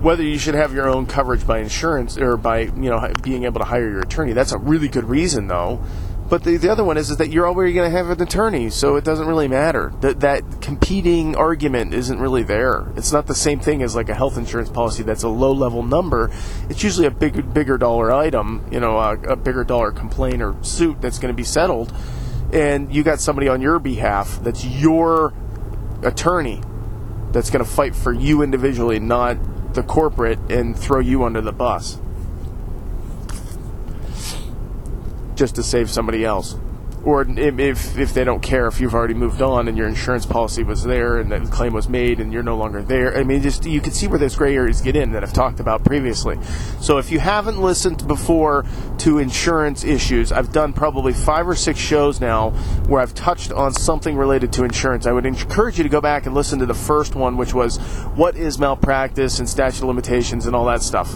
whether 0.02 0.22
you 0.22 0.38
should 0.38 0.54
have 0.54 0.74
your 0.74 0.88
own 0.88 1.08
coverage 1.08 1.48
by 1.48 1.60
insurance 1.60 2.18
or 2.18 2.38
by 2.38 2.60
you 2.60 2.90
know 2.90 3.12
being 3.24 3.46
able 3.46 3.60
to 3.60 3.66
hire 3.66 3.90
your 3.90 4.02
attorney. 4.02 4.34
That's 4.34 4.52
a 4.52 4.58
really 4.58 4.88
good 4.88 5.06
reason, 5.06 5.48
though. 5.48 5.82
But 6.28 6.44
the, 6.44 6.58
the 6.58 6.72
other 6.72 6.84
one 6.84 6.98
is, 6.98 7.12
is 7.12 7.18
that 7.18 7.30
you're 7.30 7.48
already 7.48 7.74
going 7.74 7.90
to 7.90 7.96
have 7.96 8.10
an 8.10 8.20
attorney, 8.20 8.72
so 8.72 8.96
it 8.96 9.04
doesn't 9.04 9.28
really 9.28 9.48
matter. 9.48 9.94
That 10.02 10.22
that 10.22 10.62
competing 10.62 11.36
argument 11.36 11.94
isn't 11.94 12.20
really 12.20 12.42
there. 12.42 12.92
It's 12.96 13.12
not 13.12 13.28
the 13.28 13.36
same 13.36 13.60
thing 13.60 13.84
as 13.84 13.96
like 13.96 14.10
a 14.10 14.16
health 14.16 14.36
insurance 14.38 14.70
policy 14.70 15.04
that's 15.04 15.22
a 15.22 15.30
low 15.30 15.52
level 15.52 15.84
number. 15.84 16.32
It's 16.68 16.84
usually 16.84 17.06
a 17.06 17.12
big 17.12 17.54
bigger 17.54 17.78
dollar 17.78 18.12
item, 18.12 18.68
you 18.72 18.80
know, 18.80 18.98
a, 18.98 19.14
a 19.14 19.36
bigger 19.36 19.64
dollar 19.64 19.92
complaint 19.92 20.42
or 20.42 20.56
suit 20.64 21.00
that's 21.00 21.20
going 21.20 21.32
to 21.32 21.38
be 21.38 21.44
settled, 21.44 21.94
and 22.52 22.94
you 22.94 23.04
got 23.04 23.20
somebody 23.20 23.48
on 23.48 23.62
your 23.62 23.78
behalf 23.78 24.40
that's 24.42 24.66
your 24.66 25.32
attorney 26.02 26.62
that's 27.32 27.52
going 27.52 27.64
to 27.64 27.70
fight 27.70 27.96
for 27.96 28.14
you 28.14 28.42
individually, 28.42 29.00
not 29.00 29.38
the 29.76 29.84
corporate, 29.84 30.40
and 30.50 30.78
throw 30.78 31.00
you 31.00 31.24
under 31.24 31.42
the 31.42 31.52
bus. 31.52 32.00
Just 35.36 35.56
to 35.56 35.64
save 35.64 35.90
somebody 35.90 36.26
else. 36.26 36.56
Or 37.04 37.22
if, 37.22 38.00
if 38.00 38.16
they 38.16 38.24
don't 38.24 38.42
care 38.42 38.66
if 38.66 38.82
you've 38.82 38.96
already 38.96 39.14
moved 39.14 39.40
on 39.40 39.68
and 39.68 39.78
your 39.78 39.88
insurance 39.88 40.26
policy 40.26 40.64
was 40.64 40.84
there 40.84 41.18
and 41.18 41.32
the 41.32 41.40
claim 41.52 41.72
was 41.72 41.88
made 41.88 42.20
and 42.20 42.34
you're 42.34 42.42
no 42.42 42.58
longer 42.58 42.82
there. 42.82 43.16
I 43.16 43.24
mean, 43.24 43.44
just 43.44 43.64
you 43.64 43.80
can 43.80 43.94
see 43.94 44.08
where 44.08 44.18
those 44.18 44.36
gray 44.36 44.56
areas 44.56 44.82
get 44.82 44.96
in 44.96 45.12
that 45.12 45.22
I've 45.22 45.32
talked 45.32 45.60
about 45.60 45.84
previously. 45.84 46.40
So 46.82 46.98
if 46.98 47.12
you 47.12 47.20
haven't 47.20 47.62
listened 47.62 48.08
before 48.08 48.66
to 49.00 49.20
insurance 49.20 49.84
issues, 49.84 50.32
I've 50.32 50.52
done 50.52 50.74
probably 50.74 51.14
five 51.14 51.48
or 51.48 51.54
six 51.54 51.78
shows 51.78 52.20
now 52.20 52.50
where 52.88 53.04
I've 53.04 53.14
touched 53.14 53.52
on 53.52 53.72
something 53.74 54.18
related 54.18 54.52
to 54.54 54.64
insurance. 54.64 55.06
I 55.06 55.12
would 55.12 55.28
encourage 55.28 55.78
you 55.78 55.84
to 55.84 55.90
go 55.90 56.02
back 56.02 56.26
and 56.26 56.34
listen 56.34 56.58
to 56.58 56.66
the 56.66 56.74
first 56.74 57.14
one, 57.14 57.38
which 57.38 57.54
was 57.54 57.78
what 58.16 58.36
is 58.36 58.58
malpractice 58.58 59.38
and 59.38 59.48
statute 59.48 59.86
limitations 59.86 60.48
and 60.48 60.56
all 60.56 60.66
that 60.66 60.82
stuff. 60.82 61.16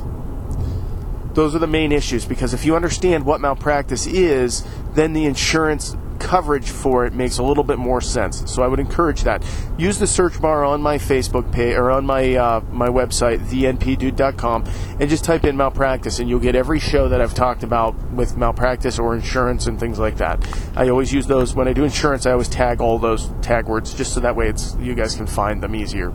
Those 1.40 1.56
are 1.56 1.60
the 1.60 1.68
main 1.68 1.94
issues 1.94 2.26
because 2.26 2.54
if 2.54 2.66
you 2.66 2.76
understand 2.76 3.26
what 3.26 3.40
malpractice 3.40 4.06
is, 4.08 4.68
then 4.94 5.14
the 5.14 5.26
insurance 5.26 5.96
coverage 6.20 6.70
for 6.70 7.06
it 7.06 7.14
makes 7.14 7.38
a 7.38 7.44
little 7.44 7.64
bit 7.64 7.78
more 7.78 8.02
sense. 8.02 8.44
So 8.52 8.62
I 8.62 8.68
would 8.68 8.82
encourage 8.82 9.24
that. 9.24 9.42
Use 9.78 10.00
the 10.00 10.06
search 10.06 10.42
bar 10.42 10.66
on 10.66 10.82
my 10.82 10.98
Facebook 10.98 11.50
page 11.54 11.78
or 11.78 11.92
on 11.92 12.06
my 12.06 12.36
uh, 12.36 12.60
my 12.74 12.90
website, 12.90 13.40
thenpdude.com, 13.48 14.66
and 15.00 15.10
just 15.10 15.24
type 15.24 15.46
in 15.46 15.56
malpractice, 15.56 16.20
and 16.20 16.28
you'll 16.28 16.42
get 16.42 16.56
every 16.56 16.82
show 16.82 17.08
that 17.08 17.22
I've 17.22 17.36
talked 17.36 17.64
about 17.64 17.96
with 18.12 18.36
malpractice 18.36 19.00
or 19.00 19.16
insurance 19.16 19.66
and 19.66 19.80
things 19.80 19.98
like 19.98 20.18
that. 20.18 20.46
I 20.76 20.90
always 20.90 21.14
use 21.14 21.26
those 21.26 21.56
when 21.56 21.70
I 21.70 21.72
do 21.72 21.86
insurance. 21.86 22.26
I 22.26 22.34
always 22.34 22.50
tag 22.50 22.82
all 22.82 23.00
those 23.00 23.32
tag 23.42 23.70
words 23.70 23.94
just 23.94 24.14
so 24.14 24.20
that 24.20 24.36
way 24.36 24.50
it's 24.50 24.76
you 24.76 24.94
guys 24.94 25.16
can 25.16 25.26
find 25.26 25.64
them 25.64 25.74
easier. 25.74 26.14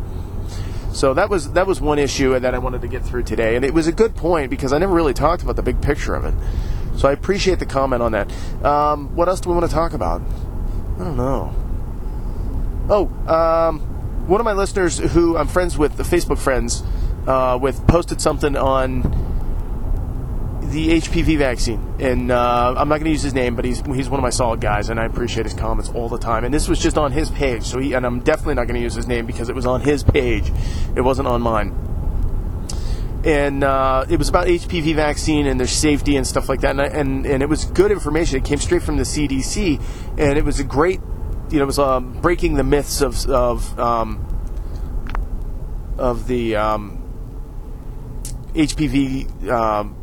So 0.95 1.13
that 1.15 1.29
was 1.29 1.53
that 1.53 1.67
was 1.67 1.81
one 1.81 1.99
issue 1.99 2.39
that 2.39 2.55
I 2.55 2.59
wanted 2.59 2.81
to 2.83 2.89
get 2.89 3.05
through 3.05 3.25
today, 3.25 3.57
and 3.57 3.65
it 3.65 3.75
was 3.75 3.89
a 3.89 3.93
good 3.93 4.15
point 4.15 4.49
because 4.49 4.73
I 4.73 4.79
never 4.79 4.95
really 4.95 5.13
talked 5.13 5.43
about 5.43 5.57
the 5.57 5.63
big 5.63 5.83
picture 5.83 6.15
of 6.15 6.25
it. 6.25 6.35
So 6.97 7.09
I 7.09 7.13
appreciate 7.13 7.59
the 7.59 7.67
comment 7.67 8.01
on 8.01 8.13
that. 8.13 8.31
Um, 8.65 9.15
what 9.17 9.29
else 9.29 9.41
do 9.41 9.49
we 9.51 9.57
want 9.57 9.69
to 9.69 9.75
talk 9.75 9.93
about? 9.93 10.23
I 10.95 10.99
don't 10.99 11.17
know. 11.17 11.53
Oh, 12.89 13.07
um, 13.27 13.81
one 14.29 14.41
of 14.41 14.45
my 14.45 14.53
listeners 14.53 14.99
who 14.99 15.37
I'm 15.37 15.49
friends 15.49 15.77
with, 15.77 15.97
the 15.97 16.05
Facebook 16.05 16.39
friends, 16.39 16.85
uh, 17.27 17.59
with 17.61 17.85
posted 17.89 18.21
something 18.21 18.57
on 18.57 19.03
the 20.75 20.89
HPV 20.89 21.39
vaccine, 21.39 21.95
and 22.01 22.33
uh, 22.33 22.75
I'm 22.77 22.89
not 22.89 22.97
going 22.97 23.05
to 23.05 23.11
use 23.13 23.23
his 23.23 23.33
name, 23.33 23.55
but 23.55 23.65
he's 23.65 23.81
he's 23.83 24.09
one 24.09 24.19
of 24.19 24.25
my 24.25 24.31
solid 24.31 24.61
guys, 24.61 24.89
and 24.89 24.99
I 24.99 25.05
appreciate 25.05 25.47
his 25.47 25.55
comments 25.55 25.89
all 25.91 26.09
the 26.09 26.19
time. 26.19 26.45
And 26.45 26.53
this 26.53 26.69
was 26.69 26.81
just 26.81 26.99
on 26.99 27.13
his 27.13 27.31
page, 27.31 27.63
so 27.63 27.79
he 27.79 27.93
and 27.93 28.05
I'm 28.05 28.21
definitely 28.21 28.55
not 28.55 28.65
going 28.65 28.75
to 28.75 28.81
use 28.83 28.95
his 28.95 29.07
name 29.07 29.25
because 29.25 29.49
it 29.49 29.55
was 29.55 29.67
on 29.67 29.83
his 29.83 30.03
page, 30.03 30.51
it 30.97 31.01
wasn't 31.01 31.29
on 31.29 31.43
mine. 31.43 31.73
And 33.25 33.63
uh, 33.63 34.05
it 34.11 34.19
was 34.19 34.29
about 34.29 34.49
HPV 34.49 34.97
vaccine 34.97 35.47
and 35.47 35.61
their 35.61 35.69
safety 35.69 36.17
and 36.17 36.27
stuff 36.27 36.49
like 36.49 36.61
that, 36.63 36.73
and, 36.73 36.81
and 36.81 37.25
and 37.25 37.43
it 37.43 37.49
was 37.49 37.67
good 37.67 37.93
information. 37.93 38.39
It 38.39 38.45
came 38.45 38.59
straight 38.59 38.83
from 38.83 38.97
the 38.97 39.05
CDC, 39.05 39.81
and 40.19 40.37
it 40.37 40.45
was 40.45 40.59
a 40.59 40.65
great, 40.65 41.01
you 41.51 41.59
know, 41.59 41.63
it 41.63 41.67
was 41.67 41.79
um, 41.79 42.21
breaking 42.21 42.55
the 42.55 42.65
myths 42.65 43.01
of 43.01 43.25
of 43.31 43.79
um, 43.79 44.27
of 45.99 46.27
the 46.27 46.57
um, 46.57 47.01
HPV 48.55 49.49
um, 49.49 49.97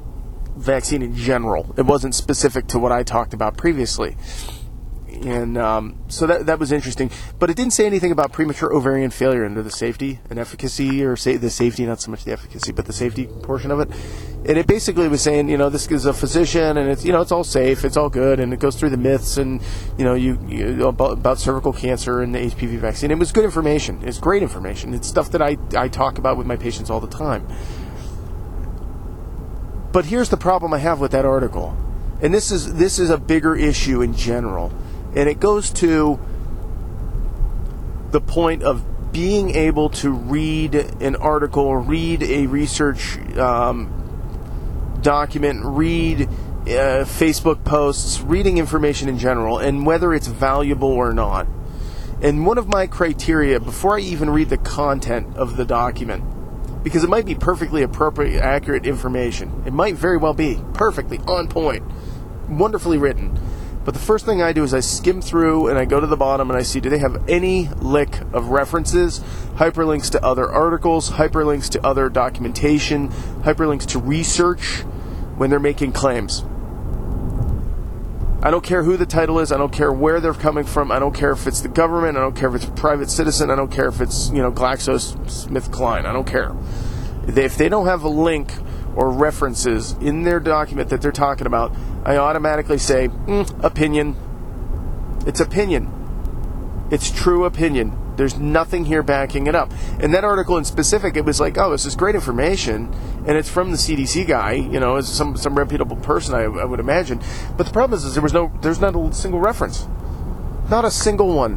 vaccine 0.61 1.01
in 1.01 1.15
general. 1.15 1.73
It 1.77 1.85
wasn't 1.85 2.15
specific 2.15 2.67
to 2.67 2.79
what 2.79 2.91
I 2.91 3.03
talked 3.03 3.33
about 3.33 3.57
previously. 3.57 4.15
And 5.23 5.55
um, 5.57 5.97
so 6.07 6.25
that 6.25 6.47
that 6.47 6.57
was 6.57 6.71
interesting, 6.71 7.11
but 7.37 7.49
it 7.49 7.55
didn't 7.55 7.73
say 7.73 7.85
anything 7.85 8.11
about 8.11 8.31
premature 8.31 8.73
ovarian 8.73 9.11
failure 9.11 9.45
under 9.45 9.61
the 9.61 9.69
safety 9.69 10.19
and 10.31 10.39
efficacy, 10.39 11.03
or 11.03 11.15
say 11.15 11.37
the 11.37 11.51
safety, 11.51 11.85
not 11.85 12.01
so 12.01 12.09
much 12.09 12.23
the 12.23 12.31
efficacy, 12.31 12.71
but 12.71 12.85
the 12.85 12.93
safety 12.93 13.27
portion 13.27 13.69
of 13.69 13.79
it. 13.79 13.89
And 14.47 14.57
it 14.57 14.65
basically 14.65 15.07
was 15.07 15.21
saying, 15.21 15.47
you 15.47 15.57
know, 15.57 15.69
this 15.69 15.85
is 15.91 16.05
a 16.05 16.13
physician, 16.13 16.77
and 16.77 16.89
it's 16.89 17.05
you 17.05 17.11
know 17.11 17.21
it's 17.21 17.31
all 17.31 17.43
safe, 17.43 17.85
it's 17.85 17.97
all 17.97 18.09
good, 18.09 18.39
and 18.39 18.51
it 18.51 18.59
goes 18.59 18.75
through 18.75 18.89
the 18.89 18.97
myths, 18.97 19.37
and 19.37 19.61
you 19.95 20.05
know, 20.05 20.15
you, 20.15 20.39
you 20.47 20.87
about, 20.87 21.11
about 21.11 21.37
cervical 21.37 21.71
cancer 21.73 22.21
and 22.21 22.33
the 22.33 22.39
HPV 22.39 22.79
vaccine. 22.79 23.11
It 23.11 23.19
was 23.19 23.31
good 23.31 23.45
information. 23.45 24.01
It's 24.03 24.17
great 24.17 24.41
information. 24.41 24.93
It's 24.95 25.07
stuff 25.07 25.29
that 25.31 25.41
I 25.41 25.57
I 25.77 25.87
talk 25.87 26.17
about 26.17 26.37
with 26.37 26.47
my 26.47 26.55
patients 26.55 26.89
all 26.89 26.99
the 26.99 27.07
time. 27.07 27.47
But 29.91 30.05
here's 30.05 30.29
the 30.29 30.37
problem 30.37 30.73
I 30.73 30.77
have 30.79 30.99
with 30.99 31.11
that 31.11 31.25
article. 31.25 31.77
And 32.21 32.33
this 32.33 32.51
is 32.51 32.75
this 32.75 32.99
is 32.99 33.09
a 33.09 33.17
bigger 33.17 33.55
issue 33.55 34.01
in 34.01 34.15
general. 34.15 34.71
And 35.15 35.27
it 35.27 35.39
goes 35.39 35.71
to 35.71 36.19
the 38.11 38.21
point 38.21 38.63
of 38.63 39.11
being 39.11 39.55
able 39.55 39.89
to 39.89 40.11
read 40.11 40.75
an 40.75 41.15
article, 41.15 41.75
read 41.75 42.23
a 42.23 42.47
research 42.47 43.17
um, 43.37 43.89
document, 45.01 45.61
read 45.63 46.21
uh, 46.21 47.03
Facebook 47.03 47.63
posts, 47.65 48.21
reading 48.21 48.57
information 48.57 49.09
in 49.09 49.17
general, 49.17 49.57
and 49.57 49.85
whether 49.85 50.13
it's 50.13 50.27
valuable 50.27 50.91
or 50.91 51.13
not. 51.13 51.47
And 52.21 52.45
one 52.45 52.57
of 52.57 52.67
my 52.67 52.85
criteria, 52.87 53.59
before 53.59 53.97
I 53.97 54.01
even 54.01 54.29
read 54.29 54.49
the 54.49 54.57
content 54.57 55.35
of 55.35 55.57
the 55.57 55.65
document, 55.65 56.23
because 56.83 57.03
it 57.03 57.09
might 57.09 57.25
be 57.25 57.35
perfectly 57.35 57.83
appropriate, 57.83 58.41
accurate 58.41 58.85
information. 58.85 59.63
It 59.65 59.73
might 59.73 59.95
very 59.95 60.17
well 60.17 60.33
be 60.33 60.61
perfectly 60.73 61.19
on 61.19 61.47
point, 61.47 61.83
wonderfully 62.49 62.97
written. 62.97 63.39
But 63.83 63.95
the 63.95 63.99
first 63.99 64.25
thing 64.25 64.41
I 64.43 64.53
do 64.53 64.63
is 64.63 64.73
I 64.73 64.79
skim 64.79 65.21
through 65.21 65.67
and 65.67 65.77
I 65.77 65.85
go 65.85 65.99
to 65.99 66.05
the 66.05 66.17
bottom 66.17 66.51
and 66.51 66.57
I 66.57 66.61
see 66.61 66.79
do 66.79 66.89
they 66.89 66.99
have 66.99 67.27
any 67.27 67.67
lick 67.79 68.21
of 68.31 68.49
references, 68.49 69.19
hyperlinks 69.55 70.11
to 70.11 70.23
other 70.23 70.51
articles, 70.51 71.11
hyperlinks 71.11 71.69
to 71.69 71.85
other 71.85 72.07
documentation, 72.09 73.09
hyperlinks 73.41 73.87
to 73.87 73.99
research 73.99 74.81
when 75.37 75.49
they're 75.49 75.59
making 75.59 75.93
claims. 75.93 76.43
I 78.43 78.49
don't 78.49 78.63
care 78.63 78.83
who 78.83 78.97
the 78.97 79.05
title 79.05 79.39
is. 79.39 79.51
I 79.51 79.57
don't 79.57 79.71
care 79.71 79.91
where 79.91 80.19
they're 80.19 80.33
coming 80.33 80.63
from. 80.63 80.91
I 80.91 80.97
don't 80.97 81.13
care 81.13 81.31
if 81.31 81.45
it's 81.45 81.61
the 81.61 81.67
government. 81.67 82.17
I 82.17 82.21
don't 82.21 82.35
care 82.35 82.49
if 82.49 82.55
it's 82.55 82.65
a 82.65 82.71
private 82.71 83.11
citizen. 83.11 83.51
I 83.51 83.55
don't 83.55 83.71
care 83.71 83.87
if 83.87 84.01
it's, 84.01 84.31
you 84.31 84.41
know, 84.41 84.51
GlaxoSmithKline. 84.51 86.05
I 86.05 86.13
don't 86.13 86.25
care. 86.25 86.55
If 87.27 87.55
they 87.57 87.69
don't 87.69 87.85
have 87.85 88.01
a 88.01 88.09
link 88.09 88.51
or 88.95 89.11
references 89.11 89.91
in 90.01 90.23
their 90.23 90.39
document 90.39 90.89
that 90.89 91.03
they're 91.03 91.11
talking 91.11 91.45
about, 91.45 91.71
I 92.03 92.17
automatically 92.17 92.79
say, 92.79 93.09
mm, 93.09 93.63
opinion. 93.63 94.15
It's 95.27 95.39
opinion. 95.39 96.87
It's 96.89 97.11
true 97.11 97.45
opinion. 97.45 97.95
There's 98.21 98.37
nothing 98.37 98.85
here 98.85 99.01
backing 99.01 99.47
it 99.47 99.55
up. 99.55 99.73
And 99.99 100.13
that 100.13 100.23
article 100.23 100.59
in 100.59 100.63
specific, 100.63 101.17
it 101.17 101.25
was 101.25 101.39
like, 101.39 101.57
oh, 101.57 101.71
this 101.71 101.87
is 101.87 101.95
great 101.95 102.13
information, 102.13 102.93
and 103.25 103.29
it's 103.35 103.49
from 103.49 103.71
the 103.71 103.77
CDC 103.77 104.27
guy, 104.27 104.51
you 104.51 104.79
know, 104.79 104.97
as 104.97 105.11
some 105.11 105.35
some 105.35 105.57
reputable 105.57 105.95
person, 105.95 106.35
I, 106.35 106.43
I 106.43 106.65
would 106.65 106.79
imagine. 106.79 107.19
But 107.57 107.65
the 107.65 107.73
problem 107.73 107.97
is, 107.97 108.05
is 108.05 108.13
there 108.13 108.21
was 108.21 108.31
no, 108.31 108.51
there's 108.61 108.79
not 108.79 108.95
a 108.95 109.11
single 109.11 109.39
reference, 109.39 109.87
not 110.69 110.85
a 110.85 110.91
single 110.91 111.33
one, 111.33 111.53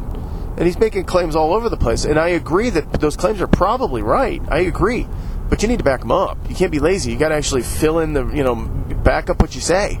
and 0.57 0.65
he's 0.65 0.79
making 0.79 1.03
claims 1.03 1.35
all 1.35 1.53
over 1.53 1.69
the 1.69 1.77
place. 1.77 2.03
And 2.03 2.17
I 2.17 2.29
agree 2.29 2.71
that 2.71 2.93
those 2.93 3.15
claims 3.15 3.41
are 3.41 3.47
probably 3.47 4.01
right. 4.01 4.41
I 4.49 4.61
agree, 4.61 5.07
but 5.51 5.61
you 5.61 5.67
need 5.67 5.77
to 5.77 5.85
back 5.85 5.99
them 5.99 6.11
up. 6.11 6.39
You 6.49 6.55
can't 6.55 6.71
be 6.71 6.79
lazy. 6.79 7.11
You 7.11 7.19
got 7.19 7.29
to 7.29 7.35
actually 7.35 7.61
fill 7.61 7.99
in 7.99 8.13
the, 8.13 8.25
you 8.29 8.43
know, 8.43 8.55
back 8.55 9.29
up 9.29 9.39
what 9.39 9.53
you 9.53 9.61
say 9.61 9.99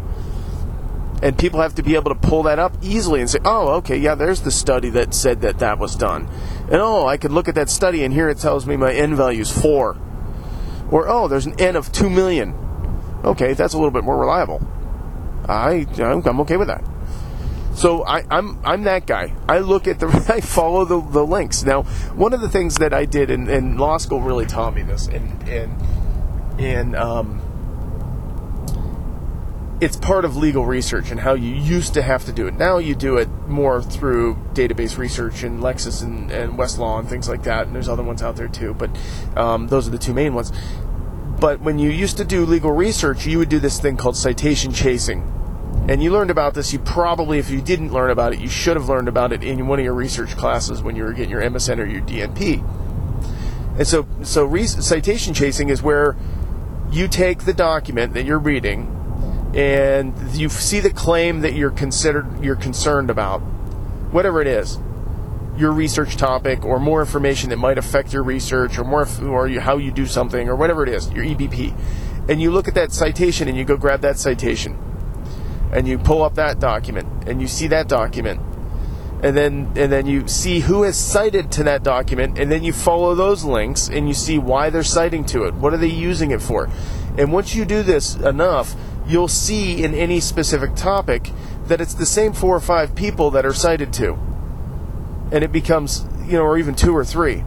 and 1.21 1.37
people 1.37 1.61
have 1.61 1.75
to 1.75 1.83
be 1.83 1.95
able 1.95 2.13
to 2.13 2.19
pull 2.19 2.43
that 2.43 2.59
up 2.59 2.75
easily 2.81 3.21
and 3.21 3.29
say, 3.29 3.39
"Oh, 3.45 3.75
okay, 3.75 3.97
yeah, 3.97 4.15
there's 4.15 4.41
the 4.41 4.51
study 4.51 4.89
that 4.89 5.13
said 5.13 5.41
that 5.41 5.59
that 5.59 5.79
was 5.79 5.95
done," 5.95 6.27
and 6.71 6.81
oh, 6.81 7.07
I 7.07 7.17
could 7.17 7.31
look 7.31 7.47
at 7.47 7.55
that 7.55 7.69
study 7.69 8.03
and 8.03 8.13
here 8.13 8.29
it 8.29 8.37
tells 8.37 8.65
me 8.65 8.77
my 8.77 8.93
n 8.93 9.15
value 9.15 9.41
is 9.41 9.51
four, 9.51 9.97
or 10.91 11.07
oh, 11.07 11.27
there's 11.27 11.45
an 11.45 11.59
n 11.59 11.75
of 11.75 11.91
two 11.91 12.09
million. 12.09 12.53
Okay, 13.23 13.53
that's 13.53 13.73
a 13.73 13.77
little 13.77 13.91
bit 13.91 14.03
more 14.03 14.17
reliable. 14.17 14.61
I 15.47 15.85
I'm 15.97 16.39
okay 16.41 16.57
with 16.57 16.67
that. 16.67 16.83
So 17.75 18.03
I, 18.03 18.19
am 18.19 18.27
I'm, 18.31 18.59
I'm 18.63 18.83
that 18.83 19.05
guy. 19.05 19.33
I 19.49 19.59
look 19.59 19.87
at 19.87 19.99
the 19.99 20.07
I 20.33 20.39
follow 20.41 20.85
the, 20.85 21.01
the 21.01 21.25
links. 21.25 21.63
Now, 21.63 21.83
one 22.13 22.33
of 22.33 22.41
the 22.41 22.49
things 22.49 22.75
that 22.75 22.93
I 22.93 23.05
did 23.05 23.29
in, 23.29 23.49
in 23.49 23.77
law 23.77 23.97
school 23.97 24.21
really 24.21 24.45
taught 24.45 24.73
me 24.73 24.81
this, 24.81 25.07
and 25.07 25.49
and 25.49 26.59
and 26.59 26.95
um, 26.95 27.41
it's 29.81 29.97
part 29.97 30.23
of 30.23 30.37
legal 30.37 30.65
research 30.65 31.11
and 31.11 31.19
how 31.19 31.33
you 31.33 31.53
used 31.53 31.93
to 31.95 32.01
have 32.01 32.25
to 32.25 32.31
do 32.31 32.47
it. 32.47 32.53
Now 32.53 32.77
you 32.77 32.95
do 32.95 33.17
it 33.17 33.29
more 33.47 33.81
through 33.81 34.35
database 34.53 34.97
research 34.97 35.43
and 35.43 35.61
Lexis 35.61 36.01
and, 36.01 36.31
and 36.31 36.53
Westlaw 36.53 36.99
and 36.99 37.09
things 37.09 37.27
like 37.27 37.43
that. 37.43 37.67
And 37.67 37.75
there's 37.75 37.89
other 37.89 38.03
ones 38.03 38.23
out 38.23 38.37
there 38.37 38.47
too, 38.47 38.73
but 38.73 38.89
um, 39.35 39.67
those 39.67 39.87
are 39.87 39.91
the 39.91 39.97
two 39.97 40.13
main 40.13 40.33
ones. 40.33 40.53
But 41.39 41.59
when 41.59 41.77
you 41.77 41.89
used 41.89 42.15
to 42.17 42.23
do 42.23 42.45
legal 42.45 42.71
research, 42.71 43.25
you 43.25 43.37
would 43.37 43.49
do 43.49 43.59
this 43.59 43.79
thing 43.79 43.97
called 43.97 44.15
citation 44.15 44.71
chasing. 44.71 45.31
And 45.89 46.01
you 46.01 46.09
learned 46.09 46.31
about 46.31 46.53
this. 46.53 46.71
You 46.71 46.79
probably, 46.79 47.37
if 47.37 47.49
you 47.49 47.61
didn't 47.61 47.91
learn 47.91 48.09
about 48.09 48.33
it, 48.33 48.39
you 48.39 48.47
should 48.47 48.77
have 48.77 48.87
learned 48.87 49.09
about 49.09 49.33
it 49.33 49.43
in 49.43 49.67
one 49.67 49.77
of 49.77 49.85
your 49.85 49.93
research 49.93 50.37
classes 50.37 50.81
when 50.81 50.95
you 50.95 51.03
were 51.03 51.11
getting 51.11 51.29
your 51.29 51.41
MSN 51.41 51.79
or 51.79 51.85
your 51.85 52.01
DNP. 52.01 52.63
And 53.77 53.85
so, 53.85 54.07
so 54.23 54.45
re- 54.45 54.65
citation 54.65 55.33
chasing 55.33 55.67
is 55.67 55.83
where 55.83 56.15
you 56.91 57.09
take 57.09 57.39
the 57.39 57.53
document 57.53 58.13
that 58.13 58.23
you're 58.23 58.39
reading 58.39 58.95
and 59.55 60.13
you 60.33 60.49
see 60.49 60.81
the 60.81 60.89
claim 60.89 61.39
that 61.41 61.53
you're 61.53 61.71
considered 61.71 62.43
you're 62.43 62.57
concerned 62.57 63.09
about, 63.09 63.39
whatever 64.11 64.41
it 64.41 64.47
is, 64.47 64.77
your 65.57 65.71
research 65.71 66.17
topic 66.17 66.65
or 66.65 66.79
more 66.79 66.99
information 66.99 67.49
that 67.49 67.57
might 67.57 67.77
affect 67.77 68.11
your 68.11 68.23
research 68.23 68.77
or 68.77 68.83
more 68.83 69.07
or 69.23 69.47
you, 69.47 69.61
how 69.61 69.77
you 69.77 69.91
do 69.91 70.05
something 70.05 70.49
or 70.49 70.55
whatever 70.55 70.83
it 70.83 70.89
is, 70.89 71.09
your 71.11 71.23
EBP, 71.23 71.73
and 72.27 72.41
you 72.41 72.51
look 72.51 72.67
at 72.67 72.73
that 72.73 72.91
citation 72.91 73.47
and 73.47 73.57
you 73.57 73.63
go 73.63 73.77
grab 73.77 74.01
that 74.01 74.19
citation, 74.19 74.77
and 75.71 75.87
you 75.87 75.97
pull 75.97 76.21
up 76.21 76.35
that 76.35 76.59
document 76.59 77.07
and 77.27 77.41
you 77.41 77.47
see 77.47 77.67
that 77.67 77.87
document. 77.87 78.41
And 79.23 79.35
then, 79.35 79.71
and 79.75 79.91
then 79.91 80.05
you 80.05 80.27
see 80.27 80.59
who 80.59 80.83
has 80.83 80.97
cited 80.97 81.51
to 81.53 81.63
that 81.63 81.81
document, 81.81 82.37
and 82.37 82.51
then 82.51 82.63
you 82.63 82.73
follow 82.73 83.15
those 83.15 83.43
links 83.43 83.87
and 83.87 84.07
you 84.07 84.13
see 84.13 84.37
why 84.37 84.69
they're 84.69 84.83
citing 84.83 85.25
to 85.27 85.45
it. 85.45 85.53
What 85.55 85.73
are 85.73 85.77
they 85.77 85.87
using 85.87 86.31
it 86.31 86.41
for? 86.41 86.69
And 87.17 87.31
once 87.31 87.55
you 87.55 87.63
do 87.65 87.81
this 87.81 88.15
enough, 88.15 88.75
you'll 89.07 89.27
see 89.27 89.83
in 89.83 89.93
any 89.93 90.19
specific 90.19 90.75
topic 90.75 91.31
that 91.67 91.81
it's 91.81 91.93
the 91.93 92.05
same 92.05 92.33
four 92.33 92.55
or 92.55 92.59
five 92.61 92.95
people 92.95 93.31
that 93.31 93.45
are 93.45 93.53
cited 93.53 93.91
to. 93.93 94.13
And 95.31 95.43
it 95.43 95.51
becomes, 95.51 96.05
you 96.25 96.33
know, 96.33 96.43
or 96.43 96.57
even 96.57 96.75
two 96.75 96.95
or 96.95 97.03
three. 97.03 97.43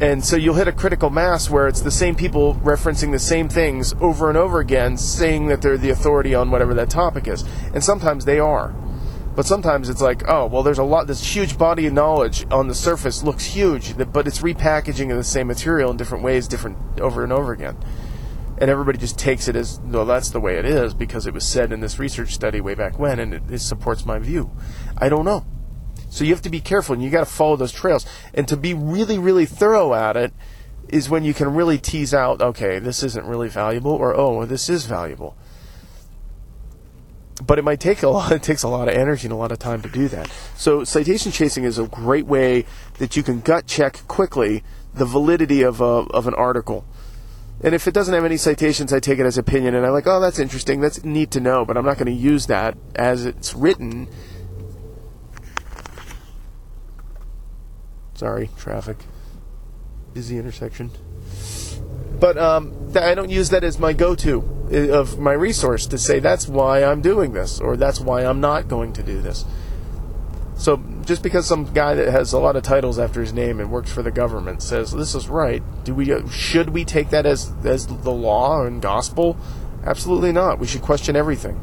And 0.00 0.24
so 0.24 0.36
you'll 0.36 0.54
hit 0.54 0.68
a 0.68 0.72
critical 0.72 1.08
mass 1.08 1.48
where 1.48 1.68
it's 1.68 1.80
the 1.80 1.90
same 1.90 2.14
people 2.14 2.54
referencing 2.56 3.12
the 3.12 3.18
same 3.18 3.48
things 3.48 3.94
over 4.00 4.28
and 4.28 4.36
over 4.36 4.60
again, 4.60 4.98
saying 4.98 5.46
that 5.48 5.62
they're 5.62 5.78
the 5.78 5.90
authority 5.90 6.34
on 6.34 6.50
whatever 6.50 6.74
that 6.74 6.90
topic 6.90 7.26
is. 7.26 7.44
And 7.72 7.82
sometimes 7.82 8.24
they 8.24 8.38
are. 8.38 8.74
But 9.34 9.46
sometimes 9.46 9.88
it's 9.88 10.00
like, 10.00 10.26
oh, 10.28 10.46
well, 10.46 10.62
there's 10.62 10.78
a 10.78 10.84
lot, 10.84 11.06
this 11.06 11.34
huge 11.34 11.58
body 11.58 11.86
of 11.86 11.92
knowledge 11.92 12.46
on 12.50 12.68
the 12.68 12.74
surface 12.74 13.22
looks 13.22 13.44
huge, 13.44 13.94
but 14.10 14.26
it's 14.26 14.40
repackaging 14.40 15.10
of 15.10 15.18
the 15.18 15.24
same 15.24 15.46
material 15.46 15.90
in 15.90 15.98
different 15.98 16.24
ways, 16.24 16.48
different 16.48 16.78
over 17.00 17.22
and 17.22 17.32
over 17.32 17.52
again 17.52 17.76
and 18.58 18.70
everybody 18.70 18.98
just 18.98 19.18
takes 19.18 19.48
it 19.48 19.56
as 19.56 19.78
no 19.80 20.04
that's 20.04 20.30
the 20.30 20.40
way 20.40 20.56
it 20.56 20.64
is 20.64 20.94
because 20.94 21.26
it 21.26 21.34
was 21.34 21.46
said 21.46 21.72
in 21.72 21.80
this 21.80 21.98
research 21.98 22.32
study 22.34 22.60
way 22.60 22.74
back 22.74 22.98
when 22.98 23.18
and 23.18 23.34
it, 23.34 23.42
it 23.50 23.58
supports 23.58 24.06
my 24.06 24.18
view. 24.18 24.50
I 24.96 25.08
don't 25.08 25.24
know. 25.24 25.44
So 26.08 26.24
you 26.24 26.32
have 26.32 26.42
to 26.42 26.50
be 26.50 26.60
careful 26.60 26.94
and 26.94 27.02
you 27.02 27.10
got 27.10 27.20
to 27.20 27.26
follow 27.26 27.56
those 27.56 27.72
trails. 27.72 28.06
And 28.32 28.48
to 28.48 28.56
be 28.56 28.72
really 28.72 29.18
really 29.18 29.46
thorough 29.46 29.94
at 29.94 30.16
it 30.16 30.32
is 30.88 31.10
when 31.10 31.24
you 31.24 31.34
can 31.34 31.52
really 31.52 31.78
tease 31.78 32.14
out 32.14 32.40
okay 32.40 32.78
this 32.78 33.02
isn't 33.02 33.26
really 33.26 33.48
valuable 33.48 33.92
or 33.92 34.16
oh 34.16 34.44
this 34.46 34.68
is 34.68 34.86
valuable. 34.86 35.36
But 37.44 37.58
it 37.58 37.62
might 37.62 37.80
take 37.80 38.02
a 38.02 38.08
lot 38.16 38.32
it 38.32 38.42
takes 38.42 38.62
a 38.62 38.68
lot 38.68 38.88
of 38.88 38.94
energy 38.94 39.26
and 39.26 39.32
a 39.32 39.36
lot 39.36 39.52
of 39.52 39.58
time 39.58 39.82
to 39.82 39.88
do 39.88 40.08
that. 40.08 40.30
So 40.56 40.82
citation 40.84 41.30
chasing 41.30 41.64
is 41.64 41.78
a 41.78 41.86
great 41.86 42.26
way 42.26 42.64
that 42.94 43.16
you 43.16 43.22
can 43.22 43.40
gut 43.40 43.66
check 43.66 44.06
quickly 44.08 44.64
the 44.94 45.04
validity 45.04 45.62
of, 45.62 45.82
a, 45.82 45.84
of 45.84 46.26
an 46.26 46.32
article 46.34 46.86
and 47.62 47.74
if 47.74 47.88
it 47.88 47.94
doesn't 47.94 48.14
have 48.14 48.24
any 48.24 48.36
citations, 48.36 48.92
I 48.92 49.00
take 49.00 49.18
it 49.18 49.26
as 49.26 49.38
opinion, 49.38 49.74
and 49.74 49.86
I'm 49.86 49.92
like, 49.92 50.06
oh, 50.06 50.20
that's 50.20 50.38
interesting. 50.38 50.80
That's 50.80 51.04
neat 51.04 51.30
to 51.32 51.40
know, 51.40 51.64
but 51.64 51.76
I'm 51.76 51.84
not 51.84 51.96
going 51.96 52.06
to 52.06 52.12
use 52.12 52.46
that 52.46 52.76
as 52.94 53.24
it's 53.24 53.54
written. 53.54 54.08
Sorry, 58.14 58.50
traffic. 58.56 58.98
Busy 60.14 60.38
intersection. 60.38 60.90
But 62.18 62.38
um, 62.38 62.92
I 62.96 63.14
don't 63.14 63.30
use 63.30 63.50
that 63.50 63.62
as 63.62 63.78
my 63.78 63.92
go 63.92 64.14
to 64.14 64.40
of 64.70 65.18
my 65.18 65.32
resource 65.32 65.86
to 65.86 65.98
say 65.98 66.18
that's 66.18 66.48
why 66.48 66.82
I'm 66.82 67.00
doing 67.00 67.32
this, 67.32 67.60
or 67.60 67.76
that's 67.76 68.00
why 68.00 68.24
I'm 68.24 68.40
not 68.40 68.68
going 68.68 68.92
to 68.94 69.02
do 69.02 69.20
this. 69.20 69.44
So 70.56 70.82
just 71.06 71.22
because 71.22 71.46
some 71.46 71.72
guy 71.72 71.94
that 71.94 72.08
has 72.08 72.32
a 72.32 72.38
lot 72.38 72.56
of 72.56 72.64
titles 72.64 72.98
after 72.98 73.20
his 73.20 73.32
name 73.32 73.60
and 73.60 73.70
works 73.70 73.92
for 73.92 74.02
the 74.02 74.10
government 74.10 74.60
says 74.60 74.90
this 74.90 75.14
is 75.14 75.28
right, 75.28 75.62
do 75.84 75.94
we 75.94 76.12
uh, 76.12 76.28
should 76.28 76.70
we 76.70 76.84
take 76.84 77.10
that 77.10 77.24
as 77.24 77.52
as 77.64 77.86
the 77.86 78.10
law 78.10 78.64
and 78.64 78.82
gospel? 78.82 79.36
Absolutely 79.84 80.32
not. 80.32 80.58
We 80.58 80.66
should 80.66 80.82
question 80.82 81.14
everything, 81.14 81.62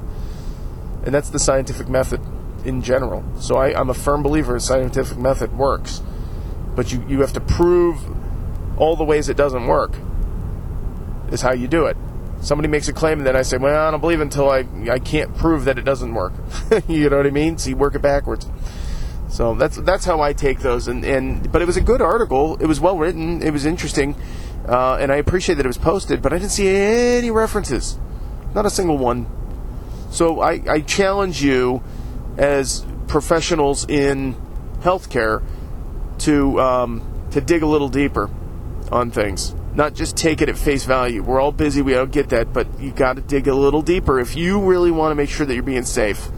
and 1.06 1.14
that's 1.14 1.30
the 1.30 1.40
scientific 1.40 1.90
method 1.90 2.22
in 2.64 2.82
general. 2.82 3.24
So 3.40 3.58
I, 3.58 3.78
I'm 3.78 3.90
a 3.90 3.94
firm 3.94 4.24
believer 4.24 4.54
the 4.54 4.62
scientific 4.62 5.18
method 5.18 5.58
works, 5.58 6.02
but 6.74 6.94
you 6.94 7.04
you 7.10 7.20
have 7.20 7.34
to 7.34 7.42
prove 7.42 8.00
all 8.80 8.96
the 8.96 9.04
ways 9.04 9.28
it 9.28 9.38
doesn't 9.38 9.68
work. 9.68 9.94
Is 11.32 11.42
how 11.42 11.52
you 11.52 11.68
do 11.68 11.86
it. 11.88 11.98
Somebody 12.42 12.68
makes 12.68 12.88
a 12.88 12.94
claim 12.94 13.20
and 13.20 13.28
then 13.28 13.36
I 13.36 13.42
say, 13.42 13.58
well, 13.58 13.88
I 13.88 13.92
don't 13.92 14.00
believe 14.00 14.22
until 14.22 14.50
I 14.50 14.66
I 14.90 15.00
can't 15.00 15.36
prove 15.36 15.66
that 15.66 15.78
it 15.78 15.84
doesn't 15.84 16.14
work. 16.14 16.32
you 16.88 17.10
know 17.10 17.18
what 17.18 17.28
I 17.28 17.32
mean? 17.32 17.58
So 17.58 17.70
you 17.70 17.76
work 17.76 17.96
it 17.96 18.02
backwards. 18.02 18.48
So 19.34 19.56
that's 19.56 19.78
that's 19.78 20.06
how 20.06 20.22
I 20.22 20.32
take 20.34 20.60
those. 20.60 20.88
And, 20.88 21.04
and 21.04 21.52
but 21.52 21.64
it 21.64 21.66
was 21.66 21.76
a 21.76 21.82
good 21.82 22.04
article. 22.04 22.56
It 22.58 22.68
was 22.68 22.80
well 22.80 23.00
written. 23.00 23.42
It 23.42 23.50
was 23.50 23.66
interesting, 23.66 24.16
uh, 24.68 24.98
and 25.02 25.12
I 25.12 25.16
appreciate 25.16 25.56
that 25.56 25.66
it 25.66 25.68
was 25.68 25.80
posted. 25.80 26.22
But 26.22 26.34
I 26.34 26.38
didn't 26.38 26.52
see 26.52 26.68
any 26.70 27.32
references, 27.32 27.98
not 28.54 28.68
a 28.68 28.70
single 28.70 29.00
one. 29.00 29.26
So 30.12 30.40
I, 30.40 30.62
I 30.70 30.82
challenge 30.82 31.42
you, 31.42 31.82
as 32.38 32.86
professionals 33.08 33.90
in 33.90 34.36
healthcare, 34.82 35.42
to 36.20 36.62
um, 36.62 37.28
to 37.32 37.42
dig 37.42 37.64
a 37.64 37.68
little 37.68 37.90
deeper 37.90 38.30
on 38.92 39.10
things. 39.10 39.56
Not 39.74 39.96
just 39.96 40.16
take 40.16 40.44
it 40.44 40.50
at 40.50 40.60
face 40.60 40.86
value. 40.86 41.24
We're 41.24 41.42
all 41.42 41.52
busy. 41.52 41.82
We 41.82 41.94
don't 41.94 42.12
get 42.12 42.30
that, 42.30 42.54
but 42.54 42.68
you 42.80 42.92
got 42.92 43.16
to 43.16 43.24
dig 43.24 43.48
a 43.48 43.56
little 43.56 43.82
deeper 43.82 44.20
if 44.20 44.36
you 44.36 44.62
really 44.62 44.92
want 44.92 45.10
to 45.10 45.16
make 45.16 45.32
sure 45.32 45.48
that 45.48 45.56
you're 45.56 45.64
being 45.64 45.86
safe 45.86 46.30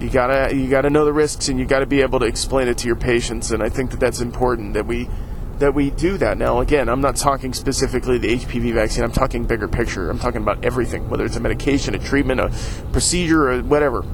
you 0.00 0.10
gotta 0.10 0.54
you 0.54 0.68
gotta 0.68 0.90
know 0.90 1.04
the 1.04 1.12
risks 1.12 1.48
and 1.48 1.58
you 1.58 1.64
gotta 1.64 1.86
be 1.86 2.02
able 2.02 2.18
to 2.18 2.26
explain 2.26 2.68
it 2.68 2.76
to 2.78 2.86
your 2.86 2.96
patients 2.96 3.50
and 3.50 3.62
i 3.62 3.68
think 3.68 3.90
that 3.90 3.98
that's 3.98 4.20
important 4.20 4.74
that 4.74 4.86
we 4.86 5.08
that 5.58 5.74
we 5.74 5.90
do 5.90 6.18
that. 6.18 6.36
Now, 6.36 6.60
again, 6.60 6.88
I'm 6.88 7.00
not 7.00 7.16
talking 7.16 7.52
specifically 7.52 8.18
the 8.18 8.28
HPV 8.28 8.74
vaccine. 8.74 9.04
I'm 9.04 9.12
talking 9.12 9.44
bigger 9.44 9.68
picture. 9.68 10.10
I'm 10.10 10.18
talking 10.18 10.42
about 10.42 10.64
everything, 10.64 11.08
whether 11.08 11.24
it's 11.24 11.36
a 11.36 11.40
medication, 11.40 11.94
a 11.94 11.98
treatment, 11.98 12.40
a 12.40 12.52
procedure, 12.92 13.50
or 13.50 13.62
whatever. 13.62 14.04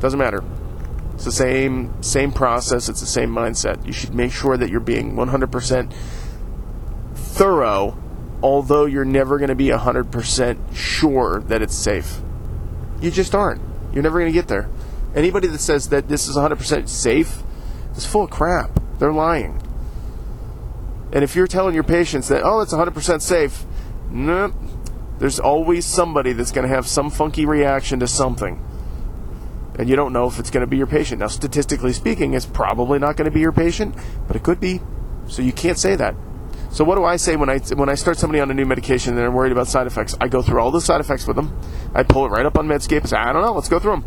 Doesn't 0.00 0.18
matter. 0.18 0.42
It's 1.14 1.24
the 1.24 1.32
same 1.32 2.02
same 2.02 2.32
process. 2.32 2.88
It's 2.88 3.00
the 3.00 3.06
same 3.06 3.30
mindset. 3.30 3.86
You 3.86 3.92
should 3.92 4.14
make 4.14 4.32
sure 4.32 4.56
that 4.56 4.68
you're 4.68 4.80
being 4.80 5.12
100% 5.12 5.92
thorough, 7.14 7.96
although 8.42 8.84
you're 8.84 9.04
never 9.04 9.38
going 9.38 9.48
to 9.48 9.54
be 9.54 9.68
100% 9.68 10.74
sure 10.74 11.40
that 11.46 11.62
it's 11.62 11.74
safe. 11.74 12.20
You 13.00 13.12
just 13.12 13.34
aren't. 13.34 13.60
You're 13.92 14.02
never 14.02 14.18
going 14.18 14.32
to 14.32 14.36
get 14.36 14.48
there. 14.48 14.68
Anybody 15.14 15.48
that 15.48 15.60
says 15.60 15.88
that 15.90 16.08
this 16.08 16.26
is 16.28 16.36
100% 16.36 16.88
safe 16.88 17.42
is 17.96 18.04
full 18.04 18.24
of 18.24 18.30
crap. 18.30 18.80
They're 18.98 19.12
lying. 19.12 19.60
And 21.12 21.22
if 21.22 21.36
you're 21.36 21.46
telling 21.46 21.74
your 21.74 21.84
patients 21.84 22.28
that, 22.28 22.42
oh, 22.44 22.60
it's 22.60 22.74
100% 22.74 23.20
safe, 23.20 23.64
nope, 24.10 24.54
there's 25.18 25.38
always 25.38 25.84
somebody 25.84 26.32
that's 26.32 26.50
going 26.50 26.66
to 26.68 26.74
have 26.74 26.86
some 26.86 27.10
funky 27.10 27.46
reaction 27.46 28.00
to 28.00 28.08
something. 28.08 28.60
And 29.78 29.88
you 29.88 29.96
don't 29.96 30.12
know 30.12 30.26
if 30.26 30.38
it's 30.38 30.50
going 30.50 30.62
to 30.62 30.66
be 30.66 30.76
your 30.76 30.86
patient. 30.86 31.20
Now, 31.20 31.28
statistically 31.28 31.92
speaking, 31.92 32.34
it's 32.34 32.46
probably 32.46 32.98
not 32.98 33.16
going 33.16 33.26
to 33.26 33.30
be 33.30 33.40
your 33.40 33.52
patient, 33.52 33.94
but 34.26 34.36
it 34.36 34.42
could 34.42 34.60
be. 34.60 34.80
So 35.28 35.42
you 35.42 35.52
can't 35.52 35.78
say 35.78 35.96
that. 35.96 36.14
So 36.70 36.84
what 36.84 36.96
do 36.96 37.04
I 37.04 37.16
say 37.16 37.36
when 37.36 37.48
I 37.48 37.58
when 37.58 37.88
I 37.88 37.94
start 37.94 38.18
somebody 38.18 38.40
on 38.40 38.50
a 38.50 38.54
new 38.54 38.66
medication 38.66 39.12
and 39.12 39.18
they're 39.18 39.30
worried 39.30 39.52
about 39.52 39.68
side 39.68 39.86
effects? 39.86 40.16
I 40.20 40.26
go 40.26 40.42
through 40.42 40.60
all 40.60 40.72
the 40.72 40.80
side 40.80 41.00
effects 41.00 41.26
with 41.26 41.36
them. 41.36 41.56
I 41.94 42.02
pull 42.02 42.26
it 42.26 42.30
right 42.30 42.44
up 42.44 42.58
on 42.58 42.66
Medscape 42.66 42.98
and 42.98 43.08
say, 43.08 43.16
I 43.16 43.32
don't 43.32 43.42
know, 43.42 43.52
let's 43.52 43.68
go 43.68 43.78
through 43.78 44.02
them. 44.02 44.04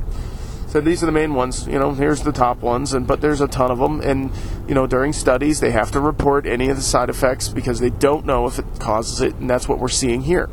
So 0.67 0.81
these 0.81 1.01
are 1.01 1.05
the 1.05 1.13
main 1.13 1.33
ones. 1.33 1.65
You 1.65 1.79
know, 1.79 1.93
here's 1.93 2.23
the 2.23 2.33
top 2.33 2.59
ones, 2.59 2.93
and 2.93 3.07
but 3.07 3.21
there's 3.21 3.39
a 3.39 3.47
ton 3.47 3.71
of 3.71 3.79
them. 3.79 4.01
And 4.01 4.31
you 4.67 4.75
know, 4.75 4.85
during 4.85 5.13
studies, 5.13 5.61
they 5.61 5.71
have 5.71 5.91
to 5.91 6.01
report 6.01 6.45
any 6.45 6.69
of 6.69 6.75
the 6.75 6.83
side 6.83 7.09
effects 7.09 7.47
because 7.47 7.79
they 7.79 7.89
don't 7.89 8.25
know 8.25 8.47
if 8.47 8.59
it 8.59 8.65
causes 8.77 9.21
it, 9.21 9.35
and 9.35 9.49
that's 9.49 9.69
what 9.69 9.79
we're 9.79 9.87
seeing 9.87 10.21
here. 10.21 10.49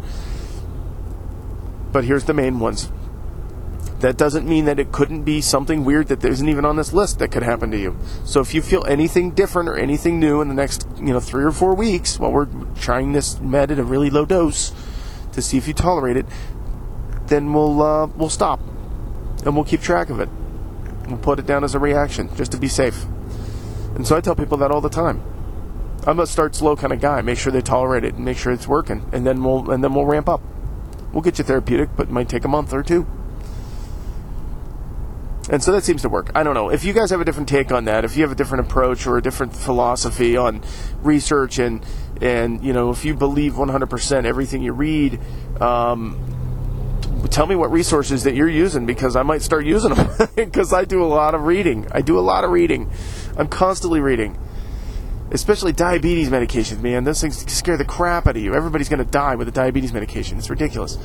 But 1.90 2.04
here's 2.04 2.24
the 2.24 2.34
main 2.34 2.60
ones. 2.60 2.90
That 4.00 4.16
doesn't 4.16 4.46
mean 4.46 4.66
that 4.66 4.78
it 4.78 4.92
couldn't 4.92 5.22
be 5.22 5.40
something 5.40 5.84
weird 5.84 6.08
that 6.08 6.24
isn't 6.24 6.48
even 6.48 6.64
on 6.64 6.76
this 6.76 6.92
list 6.92 7.18
that 7.18 7.28
could 7.32 7.42
happen 7.42 7.70
to 7.70 7.78
you. 7.78 7.96
So 8.24 8.40
if 8.40 8.54
you 8.54 8.62
feel 8.62 8.84
anything 8.86 9.30
different 9.30 9.68
or 9.68 9.76
anything 9.76 10.20
new 10.20 10.40
in 10.40 10.48
the 10.48 10.54
next, 10.54 10.86
you 10.98 11.12
know, 11.12 11.20
three 11.20 11.44
or 11.44 11.52
four 11.52 11.74
weeks 11.74 12.18
while 12.18 12.30
we're 12.30 12.48
trying 12.76 13.12
this 13.12 13.40
med 13.40 13.70
at 13.70 13.78
a 13.78 13.84
really 13.84 14.10
low 14.10 14.26
dose 14.26 14.72
to 15.32 15.42
see 15.42 15.56
if 15.56 15.66
you 15.66 15.74
tolerate 15.74 16.16
it, 16.16 16.26
then 17.26 17.52
we'll 17.52 17.82
uh, 17.82 18.06
we'll 18.06 18.28
stop 18.28 18.60
and 19.44 19.54
we'll 19.54 19.64
keep 19.64 19.80
track 19.80 20.10
of 20.10 20.20
it. 20.20 20.28
We'll 21.08 21.18
put 21.18 21.38
it 21.38 21.46
down 21.46 21.64
as 21.64 21.74
a 21.74 21.78
reaction 21.78 22.34
just 22.36 22.52
to 22.52 22.58
be 22.58 22.68
safe. 22.68 23.04
And 23.94 24.06
so 24.06 24.16
I 24.16 24.20
tell 24.20 24.34
people 24.34 24.58
that 24.58 24.70
all 24.70 24.80
the 24.80 24.88
time. 24.88 25.22
I'm 26.06 26.20
a 26.20 26.26
start 26.26 26.54
slow 26.54 26.76
kind 26.76 26.92
of 26.92 27.00
guy. 27.00 27.22
Make 27.22 27.38
sure 27.38 27.52
they 27.52 27.62
tolerate 27.62 28.04
it 28.04 28.14
and 28.14 28.24
make 28.24 28.36
sure 28.36 28.52
it's 28.52 28.68
working, 28.68 29.08
and 29.12 29.26
then 29.26 29.42
we'll 29.42 29.70
and 29.70 29.82
then 29.82 29.94
we'll 29.94 30.04
ramp 30.04 30.28
up. 30.28 30.42
We'll 31.12 31.22
get 31.22 31.38
you 31.38 31.44
therapeutic, 31.44 31.90
but 31.96 32.08
it 32.08 32.12
might 32.12 32.28
take 32.28 32.44
a 32.44 32.48
month 32.48 32.74
or 32.74 32.82
two. 32.82 33.06
And 35.50 35.62
so 35.62 35.72
that 35.72 35.84
seems 35.84 36.02
to 36.02 36.08
work. 36.08 36.30
I 36.34 36.42
don't 36.42 36.54
know. 36.54 36.70
If 36.70 36.84
you 36.84 36.92
guys 36.92 37.10
have 37.10 37.20
a 37.20 37.24
different 37.24 37.48
take 37.48 37.70
on 37.70 37.84
that, 37.84 38.04
if 38.04 38.16
you 38.16 38.22
have 38.22 38.32
a 38.32 38.34
different 38.34 38.66
approach 38.66 39.06
or 39.06 39.18
a 39.18 39.22
different 39.22 39.54
philosophy 39.54 40.36
on 40.36 40.62
research 41.02 41.58
and 41.58 41.84
and 42.20 42.62
you 42.64 42.72
know, 42.72 42.90
if 42.90 43.04
you 43.04 43.14
believe 43.14 43.54
100% 43.54 44.24
everything 44.24 44.62
you 44.62 44.72
read, 44.72 45.20
um, 45.60 46.18
tell 47.28 47.46
me 47.46 47.56
what 47.56 47.70
resources 47.70 48.24
that 48.24 48.34
you're 48.34 48.48
using 48.48 48.86
because 48.86 49.16
I 49.16 49.22
might 49.22 49.42
start 49.42 49.64
using 49.64 49.94
them 49.94 50.28
because 50.34 50.72
I 50.72 50.84
do 50.84 51.02
a 51.02 51.06
lot 51.06 51.34
of 51.34 51.42
reading. 51.42 51.86
I 51.92 52.00
do 52.00 52.18
a 52.18 52.20
lot 52.20 52.44
of 52.44 52.50
reading. 52.50 52.90
I'm 53.36 53.48
constantly 53.48 54.00
reading. 54.00 54.38
Especially 55.30 55.72
diabetes 55.72 56.28
medications, 56.28 56.80
man. 56.80 57.04
Those 57.04 57.20
things 57.20 57.50
scare 57.52 57.76
the 57.76 57.84
crap 57.84 58.26
out 58.26 58.36
of 58.36 58.42
you. 58.42 58.54
Everybody's 58.54 58.88
going 58.88 59.04
to 59.04 59.10
die 59.10 59.34
with 59.34 59.48
a 59.48 59.52
diabetes 59.52 59.92
medication. 59.92 60.38
It's 60.38 60.50
ridiculous. 60.50 60.98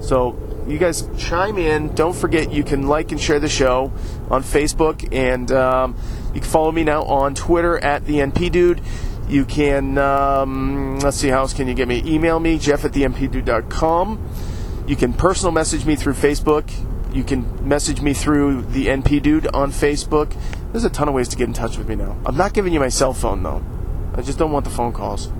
So, 0.00 0.36
you 0.66 0.78
guys 0.78 1.08
chime 1.18 1.58
in. 1.58 1.94
Don't 1.94 2.14
forget 2.14 2.52
you 2.52 2.62
can 2.62 2.86
like 2.86 3.10
and 3.10 3.20
share 3.20 3.40
the 3.40 3.48
show 3.48 3.92
on 4.30 4.42
Facebook, 4.42 5.12
and 5.12 5.50
um, 5.50 5.96
you 6.34 6.40
can 6.40 6.50
follow 6.50 6.70
me 6.70 6.84
now 6.84 7.02
on 7.04 7.34
Twitter 7.34 7.78
at 7.78 8.04
the 8.04 8.16
NP 8.16 8.52
Dude. 8.52 8.80
You 9.28 9.44
can 9.44 9.98
um, 9.98 10.98
let's 11.00 11.16
see 11.16 11.28
how 11.28 11.38
else 11.40 11.54
can 11.54 11.66
you 11.66 11.74
get 11.74 11.88
me? 11.88 12.02
Email 12.04 12.38
me 12.38 12.58
Jeff 12.58 12.84
at 12.84 12.92
the 12.92 13.02
NPDude.com. 13.02 14.51
You 14.86 14.96
can 14.96 15.12
personal 15.12 15.52
message 15.52 15.86
me 15.86 15.94
through 15.94 16.14
Facebook. 16.14 16.70
You 17.14 17.22
can 17.22 17.68
message 17.68 18.00
me 18.00 18.14
through 18.14 18.62
the 18.62 18.86
NP 18.86 19.22
Dude 19.22 19.46
on 19.48 19.70
Facebook. 19.70 20.36
There's 20.72 20.84
a 20.84 20.90
ton 20.90 21.08
of 21.08 21.14
ways 21.14 21.28
to 21.28 21.36
get 21.36 21.46
in 21.46 21.52
touch 21.52 21.78
with 21.78 21.88
me 21.88 21.94
now. 21.94 22.18
I'm 22.26 22.36
not 22.36 22.52
giving 22.52 22.72
you 22.72 22.80
my 22.80 22.88
cell 22.88 23.12
phone 23.12 23.42
though. 23.42 23.62
I 24.14 24.22
just 24.22 24.38
don't 24.38 24.50
want 24.50 24.64
the 24.64 24.70
phone 24.70 24.92
calls. 24.92 25.30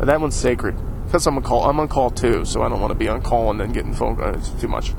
That 0.00 0.20
one's 0.20 0.34
sacred. 0.34 0.76
Because 1.04 1.26
I'm 1.26 1.36
on 1.36 1.42
call, 1.42 1.68
I'm 1.68 1.78
on 1.78 1.88
call 1.88 2.10
too, 2.10 2.44
so 2.44 2.62
I 2.62 2.68
don't 2.68 2.80
want 2.80 2.90
to 2.90 2.98
be 2.98 3.08
on 3.08 3.22
call 3.22 3.50
and 3.50 3.60
then 3.60 3.72
getting 3.72 3.94
phone. 3.94 4.20
Uh, 4.20 4.32
it's 4.36 4.50
too 4.60 4.66
much, 4.66 4.92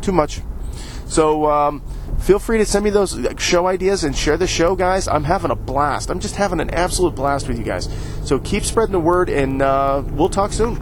too 0.00 0.12
much. 0.12 0.40
So 1.06 1.50
um, 1.50 1.82
feel 2.20 2.38
free 2.38 2.58
to 2.58 2.64
send 2.64 2.84
me 2.84 2.90
those 2.90 3.18
show 3.38 3.66
ideas 3.66 4.04
and 4.04 4.16
share 4.16 4.36
the 4.36 4.46
show, 4.46 4.76
guys. 4.76 5.08
I'm 5.08 5.24
having 5.24 5.50
a 5.50 5.56
blast. 5.56 6.08
I'm 6.08 6.20
just 6.20 6.36
having 6.36 6.60
an 6.60 6.70
absolute 6.70 7.14
blast 7.14 7.48
with 7.48 7.58
you 7.58 7.64
guys. 7.64 7.88
So 8.24 8.38
keep 8.38 8.64
spreading 8.64 8.92
the 8.92 9.00
word, 9.00 9.28
and 9.28 9.60
uh, 9.60 10.02
we'll 10.06 10.28
talk 10.28 10.52
soon. 10.52 10.76